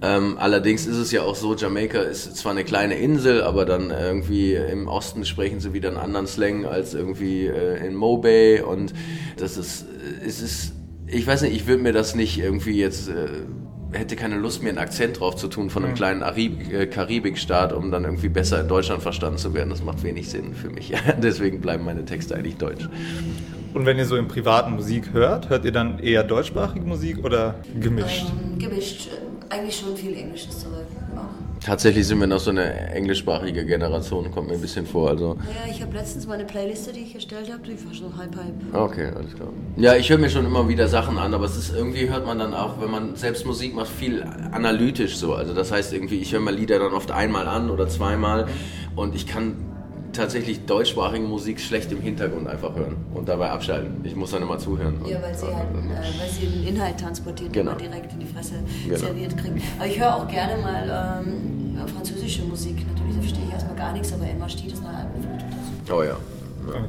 Ähm, 0.00 0.36
allerdings 0.38 0.86
ist 0.86 0.96
es 0.96 1.10
ja 1.10 1.22
auch 1.22 1.34
so, 1.34 1.56
Jamaika 1.56 2.00
ist 2.02 2.36
zwar 2.36 2.52
eine 2.52 2.64
kleine 2.64 2.98
Insel, 2.98 3.42
aber 3.42 3.64
dann 3.64 3.90
irgendwie 3.90 4.54
im 4.54 4.86
Osten 4.86 5.24
sprechen 5.24 5.60
sie 5.60 5.72
wieder 5.72 5.88
einen 5.88 5.98
anderen 5.98 6.26
Slang 6.26 6.66
als 6.66 6.94
irgendwie 6.94 7.46
äh, 7.46 7.84
in 7.84 7.94
Mobay 7.94 8.60
und 8.60 8.92
das 9.36 9.56
ist, 9.56 9.86
es 10.24 10.40
ist 10.40 10.72
ich 11.10 11.26
weiß 11.26 11.42
nicht, 11.42 11.54
ich 11.54 11.66
würde 11.66 11.82
mir 11.82 11.92
das 11.92 12.14
nicht 12.14 12.38
irgendwie 12.38 12.78
jetzt, 12.78 13.08
äh, 13.08 13.28
hätte 13.92 14.16
keine 14.16 14.36
Lust, 14.36 14.62
mir 14.62 14.68
einen 14.68 14.78
Akzent 14.78 15.20
drauf 15.20 15.36
zu 15.36 15.48
tun 15.48 15.70
von 15.70 15.82
einem 15.82 15.92
mhm. 15.92 15.96
kleinen 15.96 16.22
Arib 16.22 16.72
äh, 16.72 16.86
Karibikstaat, 16.86 17.72
um 17.72 17.90
dann 17.90 18.04
irgendwie 18.04 18.28
besser 18.28 18.60
in 18.60 18.68
Deutschland 18.68 19.02
verstanden 19.02 19.38
zu 19.38 19.54
werden. 19.54 19.70
Das 19.70 19.82
macht 19.82 20.02
wenig 20.02 20.28
Sinn 20.28 20.54
für 20.54 20.70
mich. 20.70 20.92
Deswegen 21.22 21.60
bleiben 21.60 21.84
meine 21.84 22.04
Texte 22.04 22.36
eigentlich 22.36 22.56
deutsch. 22.56 22.88
Und 23.74 23.86
wenn 23.86 23.98
ihr 23.98 24.06
so 24.06 24.16
im 24.16 24.28
privaten 24.28 24.74
Musik 24.74 25.12
hört, 25.12 25.50
hört 25.50 25.64
ihr 25.64 25.72
dann 25.72 25.98
eher 25.98 26.24
deutschsprachige 26.24 26.84
Musik 26.84 27.24
oder 27.24 27.56
gemischt? 27.78 28.26
Ähm, 28.28 28.58
gemischt. 28.58 29.08
Eigentlich 29.50 29.76
schon 29.76 29.96
viel 29.96 30.16
Englisches 30.16 30.60
zurück. 30.60 30.86
Tatsächlich 31.60 32.06
sind 32.06 32.20
wir 32.20 32.26
noch 32.26 32.38
so 32.38 32.50
eine 32.50 32.90
englischsprachige 32.90 33.64
Generation, 33.64 34.30
kommt 34.30 34.48
mir 34.48 34.54
ein 34.54 34.60
bisschen 34.60 34.86
vor. 34.86 35.10
Also. 35.10 35.36
Ja, 35.40 35.70
ich 35.70 35.82
habe 35.82 35.96
letztens 35.96 36.26
meine 36.26 36.44
Playliste, 36.44 36.92
die 36.92 37.00
ich 37.00 37.14
erstellt 37.14 37.52
habe, 37.52 37.62
die 37.62 37.84
war 37.84 37.94
schon 37.94 38.16
halb 38.16 38.36
halb. 38.36 38.54
Okay, 38.72 39.10
alles 39.14 39.34
klar. 39.34 39.48
Ja, 39.76 39.96
ich 39.96 40.08
höre 40.08 40.18
mir 40.18 40.30
schon 40.30 40.46
immer 40.46 40.68
wieder 40.68 40.88
Sachen 40.88 41.18
an, 41.18 41.34
aber 41.34 41.46
es 41.46 41.56
ist 41.56 41.74
irgendwie 41.74 42.08
hört 42.08 42.26
man 42.26 42.38
dann 42.38 42.54
auch, 42.54 42.80
wenn 42.80 42.90
man 42.90 43.16
selbst 43.16 43.44
Musik 43.44 43.74
macht, 43.74 43.88
viel 43.88 44.22
analytisch 44.52 45.16
so. 45.16 45.34
Also 45.34 45.52
das 45.52 45.72
heißt 45.72 45.92
irgendwie, 45.92 46.18
ich 46.18 46.32
höre 46.32 46.40
mir 46.40 46.52
Lieder 46.52 46.78
dann 46.78 46.92
oft 46.92 47.10
einmal 47.10 47.48
an 47.48 47.70
oder 47.70 47.88
zweimal 47.88 48.46
und 48.94 49.14
ich 49.14 49.26
kann 49.26 49.56
tatsächlich 50.12 50.64
deutschsprachige 50.66 51.24
Musik 51.26 51.60
schlecht 51.60 51.92
im 51.92 52.00
Hintergrund 52.00 52.46
einfach 52.48 52.74
hören 52.74 52.96
und 53.14 53.28
dabei 53.28 53.50
abschalten. 53.50 54.00
Ich 54.04 54.14
muss 54.16 54.30
dann 54.32 54.42
immer 54.42 54.58
zuhören. 54.58 54.96
Ja, 55.06 55.20
weil 55.22 55.34
sie 55.34 55.46
halt, 55.46 55.68
äh, 55.74 56.20
weil 56.20 56.28
sie 56.30 56.46
den 56.46 56.66
Inhalt 56.74 56.98
transportiert 56.98 57.52
Genau. 57.52 57.72
und 57.72 57.80
immer 57.82 57.90
direkt 57.92 58.12
in 58.12 58.20
die 58.20 58.26
Fresse 58.26 58.54
Genau. 58.84 58.96
serviert 58.98 59.36
kriegt. 59.36 59.62
Aber 59.78 59.86
ich 59.88 59.98
höre 60.00 60.14
auch 60.14 60.28
gerne 60.28 60.60
mal 60.62 61.22
ähm, 61.24 61.78
französische 61.94 62.42
Musik. 62.42 62.84
Natürlich, 62.88 63.16
verstehe 63.16 63.44
ich 63.46 63.52
erstmal 63.52 63.76
gar 63.76 63.92
nichts, 63.92 64.12
aber 64.12 64.28
Emma 64.28 64.48
steht 64.48 64.72
das 64.72 64.80
nachher 64.82 65.06
dazu. 65.86 65.94
Oh 65.94 66.02
ja. 66.02 66.16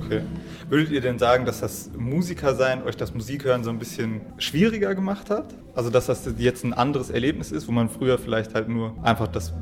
Okay. 0.03 0.21
Würdet 0.67 0.91
ihr 0.91 1.01
denn 1.01 1.17
sagen, 1.19 1.45
dass 1.45 1.61
das 1.61 1.89
Musikersein 1.97 2.83
euch 2.83 2.97
das 2.97 3.13
Musikhören 3.13 3.63
so 3.63 3.69
ein 3.69 3.79
bisschen 3.79 4.21
schwieriger 4.37 4.93
gemacht 4.93 5.29
hat? 5.29 5.55
Also 5.73 5.89
dass 5.89 6.07
das 6.07 6.27
jetzt 6.37 6.63
ein 6.63 6.73
anderes 6.73 7.09
Erlebnis 7.09 7.51
ist, 7.51 7.67
wo 7.67 7.71
man 7.71 7.89
früher 7.89 8.17
vielleicht 8.17 8.53
halt 8.53 8.67
nur 8.69 8.93
einfach 9.01 9.27
das 9.27 9.53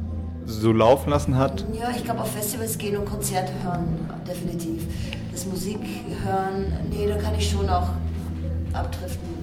so 0.47 0.71
laufen 0.71 1.09
lassen 1.09 1.37
hat? 1.37 1.65
Ja, 1.77 1.91
ich 1.95 2.03
glaube, 2.03 2.21
auf 2.21 2.31
Festivals 2.31 2.77
gehen 2.77 2.97
und 2.97 3.05
Konzerte 3.05 3.51
hören, 3.63 4.09
definitiv. 4.27 4.83
Das 5.31 5.45
Musik 5.45 5.79
hören, 6.25 6.73
nee, 6.89 7.07
da 7.07 7.17
kann 7.17 7.35
ich 7.37 7.49
schon 7.49 7.69
auch 7.69 7.89
abdriften. 8.73 9.37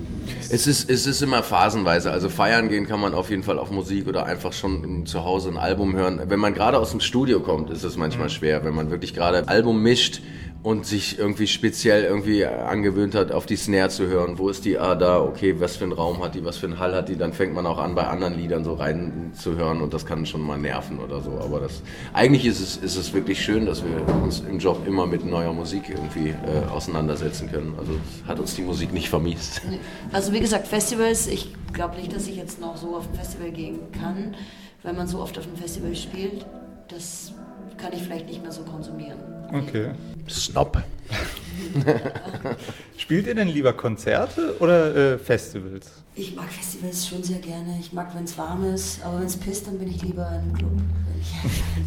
Es 0.50 0.66
ist, 0.66 0.90
es 0.90 1.06
ist 1.06 1.22
immer 1.22 1.42
phasenweise. 1.42 2.10
Also 2.10 2.28
feiern 2.28 2.68
gehen 2.68 2.86
kann 2.86 3.00
man 3.00 3.14
auf 3.14 3.30
jeden 3.30 3.42
Fall 3.42 3.58
auf 3.58 3.70
Musik 3.70 4.06
oder 4.06 4.26
einfach 4.26 4.52
schon 4.52 5.06
zu 5.06 5.24
Hause 5.24 5.50
ein 5.50 5.56
Album 5.56 5.94
hören. 5.94 6.20
Wenn 6.26 6.40
man 6.40 6.54
gerade 6.54 6.78
aus 6.78 6.90
dem 6.90 7.00
Studio 7.00 7.40
kommt, 7.40 7.70
ist 7.70 7.84
es 7.84 7.96
manchmal 7.96 8.30
schwer. 8.30 8.64
Wenn 8.64 8.74
man 8.74 8.90
wirklich 8.90 9.14
gerade 9.14 9.38
ein 9.38 9.48
Album 9.48 9.82
mischt 9.82 10.22
und 10.64 10.86
sich 10.86 11.18
irgendwie 11.18 11.46
speziell 11.46 12.04
irgendwie 12.04 12.46
angewöhnt 12.46 13.14
hat, 13.14 13.32
auf 13.32 13.44
die 13.44 13.54
Snare 13.56 13.90
zu 13.90 14.06
hören. 14.06 14.38
Wo 14.38 14.48
ist 14.48 14.64
die 14.64 14.78
Ah 14.78 14.94
da? 14.94 15.22
Okay, 15.22 15.60
was 15.60 15.76
für 15.76 15.84
einen 15.84 15.92
Raum 15.92 16.24
hat 16.24 16.34
die? 16.34 16.42
Was 16.42 16.56
für 16.56 16.64
einen 16.64 16.78
Hall 16.78 16.94
hat 16.94 17.10
die? 17.10 17.16
Dann 17.16 17.34
fängt 17.34 17.52
man 17.52 17.66
auch 17.66 17.76
an, 17.76 17.94
bei 17.94 18.06
anderen 18.06 18.38
Liedern 18.38 18.64
so 18.64 18.72
rein 18.72 19.32
zu 19.34 19.56
hören 19.56 19.82
und 19.82 19.92
das 19.92 20.06
kann 20.06 20.24
schon 20.24 20.40
mal 20.40 20.56
nerven 20.56 21.00
oder 21.00 21.20
so. 21.20 21.32
Aber 21.32 21.60
das, 21.60 21.82
eigentlich 22.14 22.46
ist 22.46 22.60
es, 22.60 22.78
ist 22.78 22.96
es 22.96 23.12
wirklich 23.12 23.44
schön, 23.44 23.66
dass 23.66 23.84
wir 23.84 24.08
uns 24.22 24.40
im 24.40 24.58
Job 24.58 24.86
immer 24.86 25.06
mit 25.06 25.22
neuer 25.26 25.52
Musik 25.52 25.90
irgendwie 25.90 26.30
äh, 26.30 26.66
auseinandersetzen 26.72 27.50
können. 27.52 27.74
Also 27.78 27.92
hat 28.26 28.40
uns 28.40 28.54
die 28.54 28.62
Musik 28.62 28.90
nicht 28.94 29.10
vermiest. 29.10 29.60
Also 30.12 30.32
wie 30.32 30.40
gesagt, 30.40 30.66
Festivals, 30.66 31.26
ich 31.26 31.54
glaube 31.74 31.96
nicht, 31.96 32.16
dass 32.16 32.26
ich 32.26 32.36
jetzt 32.36 32.58
noch 32.58 32.78
so 32.78 32.96
auf 32.96 33.06
ein 33.10 33.14
Festival 33.14 33.50
gehen 33.50 33.80
kann, 33.92 34.34
weil 34.82 34.94
man 34.94 35.06
so 35.08 35.20
oft 35.20 35.36
auf 35.36 35.46
einem 35.46 35.56
Festival 35.56 35.94
spielt. 35.94 36.46
Das 36.88 37.34
kann 37.78 37.92
ich 37.92 38.02
vielleicht 38.02 38.26
nicht 38.26 38.42
mehr 38.42 38.52
so 38.52 38.62
konsumieren. 38.62 39.18
Okay. 39.52 39.90
Snob. 40.28 40.82
Spielt 42.96 43.26
ihr 43.26 43.34
denn 43.34 43.48
lieber 43.48 43.72
Konzerte 43.72 44.56
oder 44.60 45.14
äh, 45.14 45.18
Festivals? 45.18 45.90
Ich 46.16 46.34
mag 46.34 46.50
Festivals 46.50 47.06
schon 47.06 47.22
sehr 47.22 47.38
gerne. 47.38 47.76
Ich 47.80 47.92
mag, 47.92 48.14
wenn 48.14 48.24
es 48.24 48.38
warm 48.38 48.64
ist, 48.72 49.04
aber 49.04 49.18
wenn 49.18 49.26
es 49.26 49.36
pisst, 49.36 49.66
dann 49.66 49.78
bin 49.78 49.88
ich 49.88 50.02
lieber 50.02 50.42
im 50.44 50.52
Club. 50.52 50.70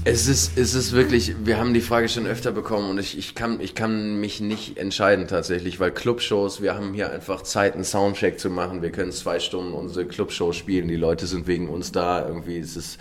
Es 0.03 0.27
ist, 0.27 0.57
es 0.57 0.73
ist 0.73 0.93
wirklich, 0.93 1.35
wir 1.43 1.57
haben 1.57 1.73
die 1.73 1.81
Frage 1.81 2.07
schon 2.07 2.27
öfter 2.27 2.51
bekommen 2.51 2.89
und 2.89 2.97
ich, 2.97 3.17
ich, 3.17 3.35
kann, 3.35 3.59
ich 3.59 3.75
kann 3.75 4.21
mich 4.21 4.39
nicht 4.39 4.77
entscheiden 4.77 5.27
tatsächlich, 5.27 5.81
weil 5.81 5.91
Clubshows, 5.91 6.61
wir 6.61 6.75
haben 6.75 6.93
hier 6.93 7.11
einfach 7.11 7.41
Zeit, 7.41 7.73
einen 7.73 7.83
Soundcheck 7.83 8.39
zu 8.39 8.49
machen. 8.49 8.81
Wir 8.81 8.91
können 8.91 9.11
zwei 9.11 9.39
Stunden 9.39 9.73
unsere 9.73 10.05
Clubshow 10.05 10.53
spielen. 10.53 10.87
Die 10.87 10.95
Leute 10.95 11.27
sind 11.27 11.45
wegen 11.45 11.67
uns 11.67 11.91
da. 11.91 12.25
Irgendwie 12.25 12.57
ist 12.57 12.77
es 12.77 12.97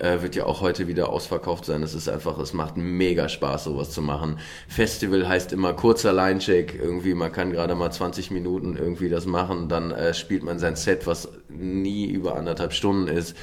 äh, 0.00 0.22
wird 0.22 0.34
ja 0.34 0.44
auch 0.46 0.60
heute 0.60 0.88
wieder 0.88 1.10
ausverkauft 1.10 1.64
sein. 1.64 1.82
Es 1.82 1.94
ist 1.94 2.08
einfach, 2.08 2.38
es 2.38 2.52
macht 2.52 2.76
mega 2.76 3.28
Spaß, 3.28 3.64
sowas 3.64 3.90
zu 3.90 4.02
machen. 4.02 4.38
Festival 4.68 5.28
heißt 5.28 5.52
immer 5.52 5.72
kurzer 5.72 6.12
Line-Check. 6.12 6.78
Irgendwie, 6.80 7.14
man 7.14 7.32
kann 7.32 7.52
gerade 7.52 7.74
mal 7.74 7.90
20 7.90 8.30
Minuten 8.30 8.76
irgendwie 8.76 9.08
das 9.08 9.26
machen. 9.26 9.68
Dann 9.68 9.90
äh, 9.90 10.14
spielt 10.14 10.42
man 10.42 10.58
sein 10.58 10.76
Set, 10.76 11.06
was 11.06 11.28
nie 11.48 12.06
über 12.06 12.36
anderthalb 12.36 12.72
Stunden 12.72 13.08
ist. 13.08 13.36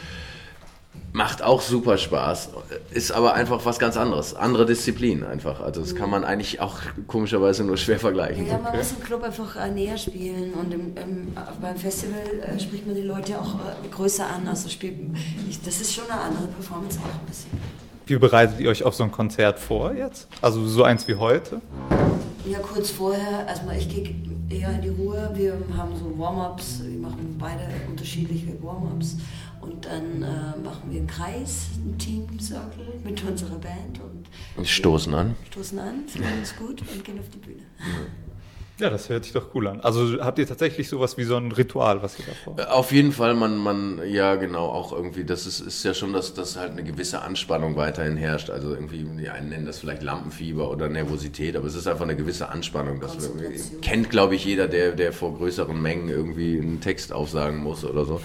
Macht 1.17 1.41
auch 1.41 1.61
super 1.61 1.97
Spaß, 1.97 2.49
ist 2.91 3.11
aber 3.11 3.33
einfach 3.33 3.65
was 3.65 3.79
ganz 3.79 3.97
anderes. 3.97 4.35
Andere 4.35 4.67
Disziplin 4.67 5.23
einfach. 5.23 5.61
Also 5.61 5.81
das 5.81 5.95
kann 5.95 6.11
man 6.11 6.23
eigentlich 6.23 6.59
auch 6.59 6.75
komischerweise 7.07 7.63
nur 7.63 7.75
schwer 7.75 7.97
vergleichen. 7.97 8.45
Ja, 8.45 8.59
man 8.59 8.77
muss 8.77 8.91
im 8.91 9.03
Club 9.03 9.23
einfach 9.23 9.55
äh, 9.55 9.71
näher 9.71 9.97
spielen 9.97 10.53
und 10.53 10.71
im, 10.71 10.95
im, 10.95 11.33
beim 11.59 11.75
Festival 11.75 12.21
äh, 12.43 12.59
spricht 12.59 12.85
man 12.85 12.93
die 12.93 13.01
Leute 13.01 13.41
auch 13.41 13.55
äh, 13.55 13.87
größer 13.89 14.27
an. 14.27 14.47
Also 14.47 14.69
spielt, 14.69 14.93
ich, 15.49 15.59
das 15.59 15.81
ist 15.81 15.95
schon 15.95 16.03
eine 16.03 16.21
andere 16.21 16.49
Performance 16.49 16.99
auch 16.99 17.05
ein 17.05 17.25
bisschen. 17.25 17.49
Wie 18.05 18.17
bereitet 18.19 18.59
ihr 18.59 18.69
euch 18.69 18.83
auf 18.83 18.93
so 18.93 19.03
ein 19.03 19.11
Konzert 19.11 19.57
vor 19.57 19.93
jetzt? 19.93 20.27
Also 20.43 20.67
so 20.67 20.83
eins 20.83 21.07
wie 21.07 21.15
heute? 21.15 21.61
Ja, 22.49 22.59
kurz 22.59 22.91
vorher, 22.91 23.45
erstmal 23.47 23.77
ich 23.77 23.89
gehe 23.89 24.15
eher 24.49 24.71
in 24.71 24.81
die 24.81 24.89
Ruhe. 24.89 25.29
Wir 25.33 25.57
haben 25.75 25.95
so 25.97 26.17
Warm-ups, 26.17 26.81
wir 26.85 26.97
machen 26.99 27.35
beide 27.37 27.63
unterschiedliche 27.89 28.61
Warm-ups. 28.63 29.17
Und 29.59 29.85
dann 29.85 30.21
äh, 30.23 30.57
machen 30.63 30.83
wir 30.89 30.99
einen 30.99 31.07
Kreis, 31.07 31.65
einen 31.75 31.97
Team-Circle 31.97 33.01
mit 33.03 33.21
unserer 33.23 33.57
Band 33.57 33.99
und 33.99 34.25
Und 34.55 34.67
stoßen 34.67 35.13
an. 35.13 35.35
stoßen 35.51 35.79
an, 35.79 36.07
fühlen 36.07 36.39
uns 36.39 36.55
gut 36.55 36.81
und 36.81 37.03
gehen 37.03 37.19
auf 37.19 37.27
die 37.33 37.39
Bühne. 37.39 37.63
Ja, 37.79 37.85
das 38.79 39.09
hört 39.09 39.23
sich 39.23 39.33
doch 39.33 39.55
cool 39.55 39.67
an. 39.67 39.81
Also 39.81 40.19
habt 40.23 40.37
ihr 40.37 40.47
tatsächlich 40.47 40.87
sowas 40.87 41.17
wie 41.17 41.23
so 41.23 41.35
ein 41.35 41.51
Ritual, 41.51 42.03
was 42.03 42.19
ihr 42.19 42.25
davor? 42.25 42.71
Auf 42.71 42.91
jeden 42.91 43.11
Fall, 43.11 43.33
man, 43.33 43.57
man, 43.57 44.01
ja 44.07 44.35
genau, 44.35 44.67
auch 44.67 44.93
irgendwie, 44.93 45.23
das 45.23 45.47
ist, 45.47 45.61
ist 45.61 45.83
ja 45.83 45.93
schon, 45.93 46.13
dass, 46.13 46.33
dass 46.35 46.57
halt 46.57 46.71
eine 46.71 46.83
gewisse 46.83 47.21
Anspannung 47.23 47.75
weiterhin 47.75 48.17
herrscht. 48.17 48.51
Also 48.51 48.73
irgendwie, 48.73 49.03
die 49.03 49.29
einen 49.29 49.49
nennen 49.49 49.65
das 49.65 49.79
vielleicht 49.79 50.03
Lampenfieber 50.03 50.69
oder 50.69 50.89
Nervosität, 50.89 51.55
aber 51.55 51.65
es 51.65 51.75
ist 51.75 51.87
einfach 51.87 52.03
eine 52.03 52.15
gewisse 52.15 52.49
Anspannung. 52.49 52.99
Das 52.99 53.31
kennt, 53.81 54.11
glaube 54.11 54.35
ich, 54.35 54.45
jeder, 54.45 54.67
der, 54.67 54.91
der 54.91 55.11
vor 55.11 55.35
größeren 55.35 55.81
Mengen 55.81 56.09
irgendwie 56.09 56.59
einen 56.59 56.79
Text 56.79 57.11
aufsagen 57.11 57.57
muss 57.57 57.83
oder 57.83 58.05
so. 58.05 58.21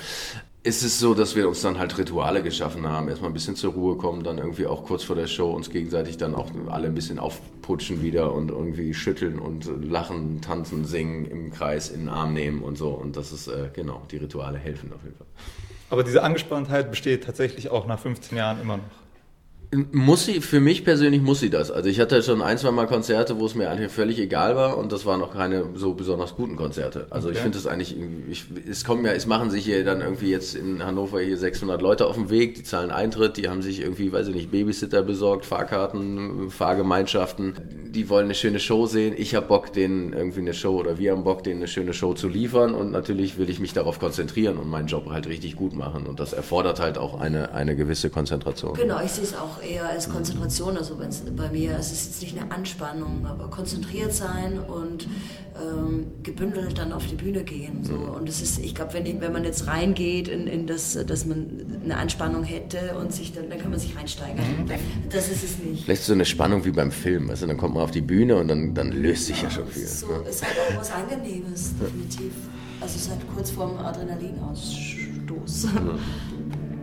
Es 0.65 0.85
ist 0.85 1.01
so, 1.01 1.13
dass 1.13 1.35
wir 1.35 1.49
uns 1.49 1.61
dann 1.61 1.81
halt 1.81 1.99
Rituale 1.99 2.41
geschaffen 2.41 2.87
haben, 2.87 3.09
erstmal 3.09 3.31
ein 3.31 3.35
bisschen 3.35 3.57
zur 3.57 3.73
Ruhe 3.73 3.97
kommen, 3.97 4.23
dann 4.23 4.39
irgendwie 4.39 4.67
auch 4.67 4.85
kurz 4.85 5.03
vor 5.03 5.17
der 5.17 5.27
Show 5.27 5.51
uns 5.51 5.71
gegenseitig 5.71 6.19
dann 6.19 6.37
auch 6.37 6.53
alle 6.71 6.87
ein 6.87 6.95
bisschen 6.95 7.19
aufputschen 7.19 8.01
wieder 8.01 8.33
und 8.33 8.51
irgendwie 8.53 8.95
schütteln 8.95 9.41
und 9.41 9.69
lachen, 9.83 10.41
tanzen, 10.41 10.85
singen 10.85 11.25
im 11.25 11.51
Kreis 11.51 11.91
in 11.91 12.03
den 12.03 12.09
Arm 12.09 12.33
nehmen 12.33 12.63
und 12.63 12.79
so. 12.79 12.91
Und 12.91 13.17
das 13.17 13.33
ist, 13.33 13.49
äh, 13.49 13.71
genau, 13.73 14.03
die 14.13 14.19
Rituale 14.19 14.57
helfen 14.57 14.93
auf 14.93 15.03
jeden 15.03 15.17
Fall. 15.17 15.27
Aber 15.91 16.05
diese 16.05 16.23
Angespanntheit 16.23 16.91
besteht 16.91 17.25
tatsächlich 17.25 17.71
auch 17.71 17.89
nach 17.89 17.99
15 17.99 18.39
Jahren 18.39 18.63
immer 18.63 18.77
noch. 18.77 19.02
Muss 19.91 20.27
sie, 20.27 20.43
für 20.43 20.61
mich 20.61 20.85
persönlich 20.85 21.23
muss 21.23 21.41
sie 21.41 21.49
das. 21.49 21.71
Also 21.71 21.89
ich 21.89 21.99
hatte 21.99 22.23
schon 22.23 22.43
ein, 22.43 22.59
zwei 22.59 22.73
Mal 22.73 22.87
Konzerte, 22.87 23.41
wo 23.41 23.47
es 23.47 23.55
mir 23.55 23.71
eigentlich 23.71 23.91
völlig 23.91 24.19
egal 24.19 24.55
war 24.55 24.77
und 24.77 24.93
das 24.93 25.07
waren 25.07 25.23
auch 25.23 25.33
keine 25.33 25.65
so 25.77 25.95
besonders 25.95 26.35
guten 26.35 26.57
Konzerte. 26.57 27.07
Also 27.09 27.31
ich 27.31 27.37
Okay. 27.37 27.45
finde 27.45 27.57
es 27.59 27.67
eigentlich, 27.67 27.97
ich, 28.29 28.45
es 28.71 28.85
kommen 28.85 29.03
ja, 29.07 29.13
es 29.13 29.25
machen 29.27 29.51
sich 29.51 29.65
hier 29.65 29.83
dann 29.83 30.03
irgendwie 30.03 30.31
jetzt 30.31 30.55
in 30.55 30.85
Hannover 30.85 31.21
hier 31.21 31.39
600 31.39 31.81
Leute 31.81 32.07
auf 32.07 32.17
dem 32.17 32.29
Weg, 32.29 32.55
die 32.57 32.65
zahlen 32.65 32.91
Eintritt, 32.91 33.39
die 33.39 33.49
haben 33.49 33.63
sich 33.63 33.81
irgendwie, 33.81 34.13
weiß 34.13 34.29
ich 34.29 34.35
nicht, 34.35 34.51
Babysitter 34.51 35.03
besorgt, 35.03 35.47
Fahrkarten, 35.47 36.51
Fahrgemeinschaften, 36.51 37.55
die 37.95 38.09
wollen 38.09 38.25
eine 38.25 38.35
schöne 38.35 38.59
Show 38.59 38.87
sehen. 38.87 39.15
Ich 39.17 39.35
habe 39.35 39.47
Bock, 39.47 39.73
denen 39.73 40.13
irgendwie 40.13 40.41
eine 40.41 40.55
Show 40.55 40.79
oder 40.81 40.99
wir 40.99 41.13
haben 41.13 41.25
Bock, 41.25 41.45
denen 41.45 41.59
eine 41.61 41.69
schöne 41.69 41.93
Show 41.93 42.15
zu 42.15 42.29
liefern 42.29 42.75
und 42.75 42.91
natürlich 42.91 43.39
will 43.39 43.51
ich 43.51 43.61
mich 43.61 43.73
darauf 43.73 43.99
konzentrieren 43.99 44.57
und 44.57 44.69
meinen 44.69 44.87
Job 44.89 45.09
halt 45.11 45.27
richtig 45.29 45.57
gut 45.57 45.75
machen 45.75 46.07
und 46.07 46.19
das 46.19 46.33
erfordert 46.33 46.81
halt 46.81 46.99
auch 46.99 47.21
eine, 47.21 47.53
eine 47.53 47.77
gewisse 47.77 48.11
Konzentration. 48.11 48.75
Genau, 48.75 49.01
ich 49.05 49.11
sehe 49.13 49.25
es 49.25 49.35
auch 49.35 49.63
eher 49.63 49.89
als 49.89 50.09
Konzentration. 50.09 50.77
Also 50.77 50.99
wenn's 50.99 51.23
bei 51.37 51.51
mir, 51.51 51.77
es 51.79 51.93
ist 51.93 52.07
jetzt 52.07 52.23
nicht 52.23 52.39
eine 52.41 52.51
Anspannung, 52.53 53.27
aber 53.27 53.49
konzentriert 53.49 54.13
sein 54.15 54.59
und 54.59 55.07
ähm, 55.61 56.07
gebündelt 56.23 56.79
dann 56.79 56.93
auf 56.93 57.07
die 57.07 57.15
Bühne 57.15 57.45
gehen. 57.45 57.85
So. 57.85 57.95
Und 57.95 58.29
es 58.29 58.41
ist, 58.41 58.59
ich 58.59 58.75
glaube, 58.75 58.95
wenn, 58.95 59.05
ich- 59.07 59.21
wenn 59.21 59.33
man 59.33 59.45
jetzt 59.45 59.67
reingeht 59.67 60.29
in, 60.29 60.47
in 60.47 60.67
das, 60.67 60.99
dass 61.07 61.27
man 61.27 61.47
eine 61.85 61.97
Anspannung 61.99 62.43
hätte 62.45 62.95
und 62.99 63.13
sich 63.13 63.33
dann, 63.35 63.51
dann 63.51 63.59
kann 63.59 63.71
man 63.71 63.79
sich 63.79 63.95
reinsteigern. 63.97 64.39
Das 65.11 65.29
ist 65.29 65.45
es 65.45 65.59
nicht. 65.59 65.85
Vielleicht 65.85 66.05
so 66.05 66.15
eine 66.15 66.25
Spannung 66.25 66.65
wie 66.65 66.71
beim 66.71 66.91
Film, 66.91 67.29
du, 67.29 67.47
dann 67.47 67.57
kommt 67.59 67.75
man 67.75 67.82
auf 67.83 67.91
die 67.91 68.01
Bühne 68.01 68.37
und 68.37 68.49
dann, 68.49 68.75
dann 68.75 68.93
löst 68.93 69.27
sich 69.27 69.43
ja 69.43 69.51
schon 69.51 69.67
viel. 69.67 69.87
So, 69.87 70.07
es 70.29 70.43
hat 70.43 70.51
auch 70.51 70.81
was 70.81 70.93
Angenehmes, 70.93 71.75
definitiv. 71.81 72.33
Also 72.81 72.97
es 72.97 73.11
hat 73.11 73.19
kurz 73.35 73.51
vorm 73.51 73.79
Adrenalinausstoß. 73.79 75.69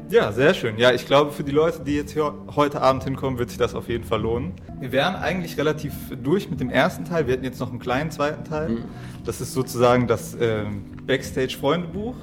Ja, 0.09 0.31
sehr 0.31 0.55
schön. 0.55 0.79
Ja, 0.79 0.91
ich 0.91 1.05
glaube, 1.05 1.31
für 1.31 1.43
die 1.43 1.51
Leute, 1.51 1.81
die 1.83 1.95
jetzt 1.95 2.13
hier 2.13 2.33
heute 2.55 2.81
Abend 2.81 3.03
hinkommen, 3.03 3.37
wird 3.37 3.49
sich 3.49 3.59
das 3.59 3.75
auf 3.75 3.89
jeden 3.89 4.03
Fall 4.03 4.21
lohnen. 4.21 4.53
Wir 4.79 4.91
wären 4.91 5.15
eigentlich 5.15 5.55
relativ 5.57 5.93
durch 6.23 6.49
mit 6.49 6.59
dem 6.59 6.71
ersten 6.71 7.05
Teil. 7.05 7.27
Wir 7.27 7.33
hätten 7.33 7.43
jetzt 7.43 7.59
noch 7.59 7.69
einen 7.69 7.77
kleinen 7.77 8.09
zweiten 8.09 8.43
Teil. 8.43 8.77
Das 9.23 9.39
ist 9.39 9.53
sozusagen 9.53 10.07
das 10.07 10.35
ähm, 10.39 10.85
Backstage-Freundebuch. 11.05 12.15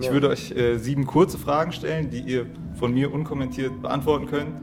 Ich 0.00 0.10
würde 0.10 0.30
euch 0.30 0.52
äh, 0.52 0.78
sieben 0.78 1.06
kurze 1.06 1.36
Fragen 1.36 1.72
stellen, 1.72 2.08
die 2.08 2.20
ihr 2.20 2.46
von 2.76 2.94
mir 2.94 3.12
unkommentiert 3.12 3.82
beantworten 3.82 4.26
könnt. 4.26 4.54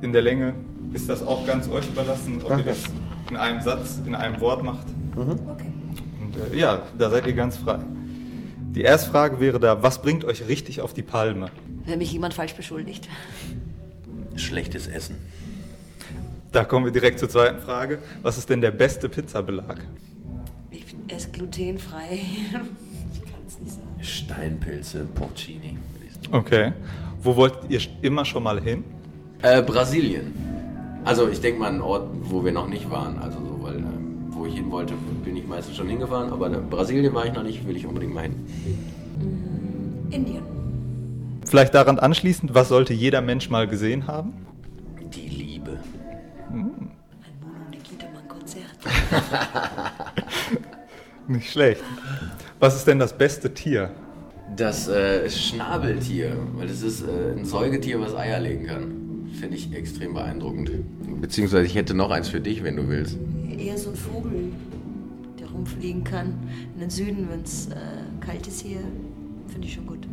In 0.00 0.12
der 0.12 0.22
Länge 0.22 0.54
ist 0.92 1.08
das 1.08 1.26
auch 1.26 1.46
ganz 1.46 1.68
euch 1.68 1.86
überlassen, 1.88 2.40
ob 2.44 2.58
ihr 2.58 2.64
das 2.64 2.84
in 3.30 3.36
einem 3.36 3.60
Satz, 3.60 4.00
in 4.04 4.14
einem 4.14 4.40
Wort 4.40 4.62
macht. 4.62 4.86
Okay. 5.16 5.72
Und, 6.20 6.52
äh, 6.52 6.56
ja, 6.56 6.82
da 6.98 7.10
seid 7.10 7.26
ihr 7.26 7.32
ganz 7.32 7.56
frei. 7.56 7.78
Die 8.74 8.82
erste 8.82 9.10
Frage 9.10 9.40
wäre 9.40 9.60
da, 9.60 9.82
was 9.82 10.02
bringt 10.02 10.24
euch 10.24 10.48
richtig 10.48 10.80
auf 10.80 10.92
die 10.92 11.02
Palme? 11.02 11.50
Wenn 11.84 11.98
mich 11.98 12.12
jemand 12.12 12.34
falsch 12.34 12.54
beschuldigt. 12.54 13.08
Schlechtes 14.36 14.88
Essen. 14.88 15.16
Da 16.50 16.64
kommen 16.64 16.84
wir 16.84 16.92
direkt 16.92 17.18
zur 17.18 17.28
zweiten 17.28 17.60
Frage. 17.60 17.98
Was 18.22 18.38
ist 18.38 18.50
denn 18.50 18.60
der 18.60 18.70
beste 18.70 19.08
Pizzabelag? 19.08 19.80
Ich 20.70 20.84
esse 21.08 21.30
glutenfrei. 21.30 22.20
Ich 23.12 23.22
kann 23.22 23.40
es 23.46 23.60
nicht 23.60 23.72
sagen. 23.72 23.88
Steinpilze, 24.00 25.04
Porcini. 25.14 25.78
Okay. 26.30 26.72
Wo 27.22 27.36
wollt 27.36 27.54
ihr 27.68 27.80
immer 28.02 28.24
schon 28.24 28.42
mal 28.42 28.60
hin? 28.60 28.84
Äh, 29.42 29.62
Brasilien. 29.62 30.32
Also 31.04 31.28
ich 31.28 31.40
denke 31.40 31.60
mal 31.60 31.70
ein 31.70 31.82
Ort, 31.82 32.08
wo 32.22 32.44
wir 32.44 32.52
noch 32.52 32.66
nicht 32.66 32.90
waren. 32.90 33.18
Also 33.18 33.38
so, 33.38 33.62
weil 33.62 33.76
äh, 33.76 33.82
wo 34.30 34.46
ich 34.46 34.54
hin 34.54 34.70
wollte, 34.70 34.94
bin 35.22 35.36
ich 35.36 35.46
meistens 35.46 35.76
schon 35.76 35.88
hingefahren. 35.88 36.32
Aber 36.32 36.50
äh, 36.50 36.58
Brasilien 36.58 37.12
war 37.12 37.26
ich 37.26 37.32
noch 37.32 37.42
nicht, 37.42 37.66
will 37.66 37.76
ich 37.76 37.86
unbedingt 37.86 38.14
mal 38.14 38.22
hin. 38.22 38.46
Indien. 40.10 40.42
Vielleicht 41.44 41.74
daran 41.74 41.98
anschließend, 41.98 42.54
was 42.54 42.68
sollte 42.68 42.94
jeder 42.94 43.20
Mensch 43.20 43.50
mal 43.50 43.68
gesehen 43.68 44.06
haben? 44.06 44.32
Die 45.14 45.28
Liebe. 45.28 45.78
Ein 46.50 46.56
Mono 46.56 46.74
Nikitamann-Konzert. 47.70 48.64
Nicht 51.28 51.50
schlecht. 51.50 51.82
Was 52.60 52.76
ist 52.76 52.86
denn 52.86 52.98
das 52.98 53.16
beste 53.16 53.52
Tier? 53.52 53.90
Das 54.56 54.88
äh, 54.88 55.28
Schnabeltier, 55.28 56.36
weil 56.54 56.68
das 56.68 56.80
ist 56.80 57.02
äh, 57.02 57.32
ein 57.36 57.44
Säugetier, 57.44 58.00
was 58.00 58.14
Eier 58.14 58.40
legen 58.40 58.66
kann. 58.66 59.03
Finde 59.40 59.56
ich 59.56 59.72
extrem 59.74 60.14
beeindruckend. 60.14 60.70
Beziehungsweise 61.20 61.66
ich 61.66 61.74
hätte 61.74 61.94
noch 61.94 62.10
eins 62.10 62.28
für 62.28 62.40
dich, 62.40 62.62
wenn 62.62 62.76
du 62.76 62.88
willst. 62.88 63.18
Eher 63.58 63.76
so 63.76 63.90
ein 63.90 63.96
Vogel, 63.96 64.52
der 65.40 65.48
rumfliegen 65.48 66.04
kann. 66.04 66.34
In 66.74 66.80
den 66.80 66.90
Süden, 66.90 67.28
wenn 67.30 67.42
es 67.42 67.66
äh, 67.66 67.74
kalt 68.20 68.46
ist 68.46 68.60
hier, 68.60 68.80
finde 69.48 69.66
ich 69.66 69.74
schon 69.74 69.86
gut. 69.86 70.06